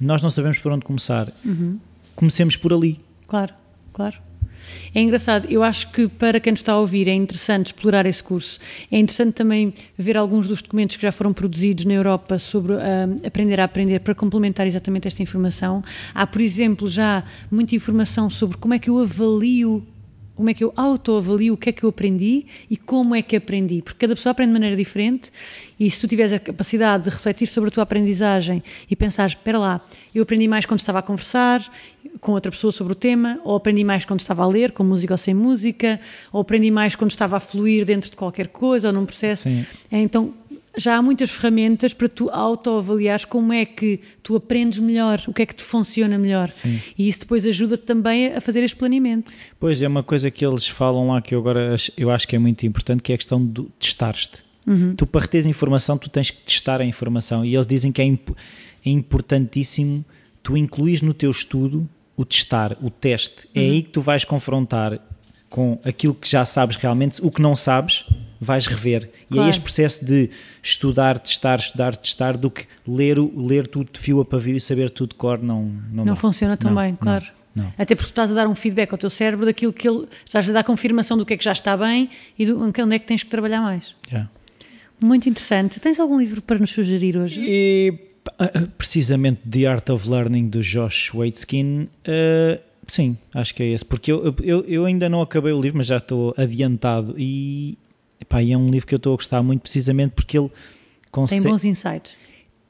nós 0.00 0.22
não 0.22 0.30
sabemos 0.30 0.58
por 0.58 0.70
onde 0.70 0.84
começar. 0.84 1.32
Uhum. 1.44 1.78
Comecemos 2.14 2.56
por 2.56 2.72
ali. 2.72 3.00
Claro, 3.26 3.52
claro. 3.92 4.18
É 4.94 5.00
engraçado, 5.00 5.46
eu 5.50 5.62
acho 5.62 5.90
que 5.90 6.08
para 6.08 6.40
quem 6.40 6.52
está 6.52 6.72
a 6.72 6.78
ouvir 6.78 7.08
é 7.08 7.14
interessante 7.14 7.66
explorar 7.66 8.06
esse 8.06 8.22
curso. 8.22 8.58
É 8.90 8.98
interessante 8.98 9.34
também 9.34 9.72
ver 9.98 10.16
alguns 10.16 10.46
dos 10.46 10.62
documentos 10.62 10.96
que 10.96 11.02
já 11.02 11.12
foram 11.12 11.32
produzidos 11.32 11.84
na 11.84 11.94
Europa 11.94 12.38
sobre 12.38 12.74
uh, 12.74 12.78
aprender 13.26 13.60
a 13.60 13.64
aprender 13.64 14.00
para 14.00 14.14
complementar 14.14 14.66
exatamente 14.66 15.08
esta 15.08 15.22
informação. 15.22 15.82
Há, 16.14 16.26
por 16.26 16.40
exemplo, 16.40 16.88
já 16.88 17.24
muita 17.50 17.74
informação 17.74 18.30
sobre 18.30 18.56
como 18.56 18.74
é 18.74 18.78
que 18.78 18.90
eu 18.90 18.98
avalio 18.98 19.86
como 20.34 20.50
é 20.50 20.54
que 20.54 20.64
eu 20.64 20.72
autoavalio 20.76 21.54
o 21.54 21.56
que 21.56 21.68
é 21.68 21.72
que 21.72 21.84
eu 21.84 21.90
aprendi 21.90 22.46
e 22.68 22.76
como 22.76 23.14
é 23.14 23.22
que 23.22 23.36
aprendi, 23.36 23.82
porque 23.82 23.98
cada 23.98 24.14
pessoa 24.14 24.32
aprende 24.32 24.50
de 24.50 24.54
maneira 24.54 24.76
diferente 24.76 25.30
e 25.78 25.90
se 25.90 26.00
tu 26.00 26.08
tiveres 26.08 26.32
a 26.32 26.38
capacidade 26.38 27.04
de 27.04 27.10
refletir 27.10 27.46
sobre 27.46 27.68
a 27.68 27.70
tua 27.70 27.82
aprendizagem 27.82 28.62
e 28.90 28.96
pensar, 28.96 29.26
espera 29.26 29.58
lá, 29.58 29.80
eu 30.14 30.22
aprendi 30.22 30.46
mais 30.46 30.66
quando 30.66 30.80
estava 30.80 31.00
a 31.00 31.02
conversar 31.02 31.68
com 32.20 32.32
outra 32.32 32.50
pessoa 32.50 32.72
sobre 32.72 32.92
o 32.92 32.96
tema, 32.96 33.40
ou 33.44 33.56
aprendi 33.56 33.82
mais 33.82 34.04
quando 34.04 34.20
estava 34.20 34.42
a 34.42 34.46
ler, 34.46 34.72
com 34.72 34.84
música 34.84 35.14
ou 35.14 35.18
sem 35.18 35.34
música, 35.34 36.00
ou 36.32 36.40
aprendi 36.40 36.70
mais 36.70 36.94
quando 36.94 37.10
estava 37.10 37.36
a 37.36 37.40
fluir 37.40 37.84
dentro 37.84 38.10
de 38.10 38.16
qualquer 38.16 38.48
coisa 38.48 38.88
ou 38.88 38.94
num 38.94 39.04
processo. 39.04 39.44
Sim. 39.44 39.66
Então, 39.90 40.32
já 40.76 40.96
há 40.96 41.02
muitas 41.02 41.30
ferramentas 41.30 41.94
para 41.94 42.08
tu 42.08 42.30
autoavaliares 42.30 43.24
como 43.24 43.52
é 43.52 43.64
que 43.64 44.00
tu 44.22 44.36
aprendes 44.36 44.78
melhor, 44.78 45.22
o 45.26 45.32
que 45.32 45.42
é 45.42 45.46
que 45.46 45.54
te 45.54 45.62
funciona 45.62 46.18
melhor. 46.18 46.52
Sim. 46.52 46.80
E 46.98 47.08
isso 47.08 47.20
depois 47.20 47.46
ajuda-te 47.46 47.84
também 47.84 48.34
a 48.34 48.40
fazer 48.40 48.62
este 48.62 48.76
planeamento. 48.76 49.30
Pois 49.58 49.80
é, 49.80 49.88
uma 49.88 50.02
coisa 50.02 50.30
que 50.30 50.44
eles 50.44 50.66
falam 50.66 51.08
lá 51.08 51.22
que 51.22 51.34
eu 51.34 51.38
agora 51.38 51.76
eu 51.96 52.10
acho 52.10 52.26
que 52.26 52.36
é 52.36 52.38
muito 52.38 52.66
importante, 52.66 53.02
que 53.02 53.12
é 53.12 53.14
a 53.14 53.18
questão 53.18 53.44
de 53.44 53.64
testar-te. 53.78 54.42
Uhum. 54.66 54.94
Tu, 54.96 55.06
para 55.06 55.20
reteres 55.20 55.46
informação, 55.46 55.98
tu 55.98 56.08
tens 56.08 56.30
que 56.30 56.38
testar 56.38 56.80
a 56.80 56.84
informação. 56.84 57.44
E 57.44 57.54
eles 57.54 57.66
dizem 57.66 57.92
que 57.92 58.00
é, 58.00 58.04
imp 58.04 58.30
é 58.84 58.90
importantíssimo 58.90 60.04
tu 60.42 60.56
incluís 60.56 61.00
no 61.00 61.14
teu 61.14 61.30
estudo 61.30 61.88
o 62.16 62.24
testar, 62.24 62.76
o 62.82 62.90
teste. 62.90 63.48
É 63.54 63.60
uhum. 63.60 63.66
É 63.66 63.70
aí 63.70 63.82
que 63.82 63.90
tu 63.90 64.00
vais 64.00 64.24
confrontar 64.24 65.00
com 65.48 65.78
aquilo 65.84 66.14
que 66.14 66.28
já 66.28 66.44
sabes 66.44 66.76
realmente, 66.76 67.20
o 67.22 67.30
que 67.30 67.40
não 67.40 67.54
sabes, 67.54 68.04
vais 68.44 68.66
rever. 68.66 69.10
Claro. 69.28 69.44
E 69.44 69.46
é 69.46 69.50
este 69.50 69.62
processo 69.62 70.04
de 70.04 70.30
estudar, 70.62 71.18
testar, 71.18 71.58
estudar, 71.58 71.96
testar, 71.96 72.36
do 72.36 72.50
que 72.50 72.66
ler, 72.86 73.18
ler 73.18 73.66
tudo 73.66 73.90
de 73.92 73.98
fio 73.98 74.20
a 74.20 74.24
pavio 74.24 74.56
e 74.56 74.60
saber 74.60 74.90
tudo 74.90 75.10
de 75.10 75.14
cor, 75.16 75.42
não 75.42 75.70
Não, 75.90 76.04
não 76.04 76.16
funciona 76.16 76.56
tão 76.56 76.72
não, 76.72 76.82
bem, 76.82 76.94
claro. 76.94 77.24
Não, 77.54 77.64
não. 77.64 77.72
Até 77.78 77.94
porque 77.94 78.08
tu 78.08 78.12
estás 78.12 78.30
a 78.30 78.34
dar 78.34 78.46
um 78.46 78.54
feedback 78.54 78.92
ao 78.92 78.98
teu 78.98 79.10
cérebro 79.10 79.46
daquilo 79.46 79.72
que 79.72 79.88
ele. 79.88 80.06
estás 80.24 80.48
a 80.48 80.52
dar 80.52 80.64
confirmação 80.64 81.16
do 81.16 81.26
que 81.26 81.34
é 81.34 81.36
que 81.36 81.44
já 81.44 81.52
está 81.52 81.76
bem 81.76 82.10
e 82.38 82.46
do, 82.46 82.62
onde 82.62 82.94
é 82.94 82.98
que 82.98 83.06
tens 83.06 83.22
que 83.22 83.30
trabalhar 83.30 83.60
mais. 83.60 83.94
Yeah. 84.08 84.30
Muito 85.00 85.28
interessante. 85.28 85.80
Tens 85.80 85.98
algum 85.98 86.18
livro 86.18 86.40
para 86.40 86.58
nos 86.58 86.70
sugerir 86.70 87.16
hoje? 87.16 87.40
E 87.40 88.14
Uh, 88.40 88.66
precisamente 88.78 89.42
The 89.48 89.66
Art 89.66 89.90
of 89.90 90.08
Learning 90.08 90.48
do 90.48 90.62
Josh 90.62 91.12
Waitzkin, 91.14 91.88
uh, 92.08 92.58
sim, 92.86 93.16
acho 93.34 93.54
que 93.54 93.62
é 93.62 93.66
esse, 93.68 93.84
porque 93.84 94.10
eu, 94.10 94.34
eu, 94.42 94.64
eu 94.66 94.84
ainda 94.86 95.08
não 95.08 95.20
acabei 95.20 95.52
o 95.52 95.60
livro, 95.60 95.78
mas 95.78 95.86
já 95.86 95.98
estou 95.98 96.34
adiantado 96.36 97.14
e 97.18 97.76
epá, 98.20 98.42
é 98.42 98.56
um 98.56 98.70
livro 98.70 98.86
que 98.86 98.94
eu 98.94 98.98
estou 98.98 99.14
a 99.14 99.16
gostar 99.16 99.42
muito 99.42 99.62
precisamente 99.62 100.12
porque 100.12 100.38
ele 100.38 100.50
consegue... 101.10 101.42
Tem 101.42 101.50
bons 101.50 101.64
insights. 101.64 102.12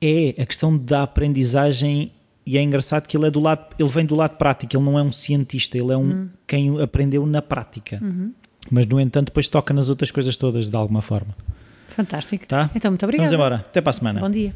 É, 0.01 0.35
a 0.43 0.47
questão 0.47 0.77
da 0.77 1.03
aprendizagem 1.03 2.13
e 2.47 2.59
é 2.59 2.63
engraçado 2.63 3.07
que 3.07 3.17
ele 3.17 3.27
é 3.27 3.31
do 3.31 3.41
lado, 3.41 3.75
ele 3.79 3.89
vem 3.89 4.05
do 4.05 4.15
lado 4.15 4.37
prático, 4.37 4.77
ele 4.77 4.85
não 4.85 4.99
é 4.99 5.03
um 5.03 5.13
cientista, 5.13 5.79
ele 5.79 5.93
é 5.93 5.97
um 5.97 6.11
uhum. 6.11 6.29
quem 6.47 6.81
aprendeu 6.81 7.25
na 7.25 7.41
prática. 7.41 7.99
Uhum. 8.03 8.33
Mas 8.71 8.87
no 8.87 9.01
entanto 9.01 9.27
depois 9.27 9.49
toca 9.49 9.73
nas 9.73 9.89
outras 9.89 10.11
coisas 10.11 10.37
todas 10.37 10.69
de 10.69 10.77
alguma 10.77 11.01
forma. 11.01 11.35
Fantástico. 11.89 12.47
Tá? 12.47 12.71
Então 12.75 12.91
muito 12.91 13.05
obrigada. 13.05 13.29
Vamos 13.29 13.33
embora. 13.33 13.57
Até 13.57 13.81
para 13.81 13.91
a 13.91 13.95
semana. 13.95 14.21
Bom 14.21 14.31
dia. 14.31 14.55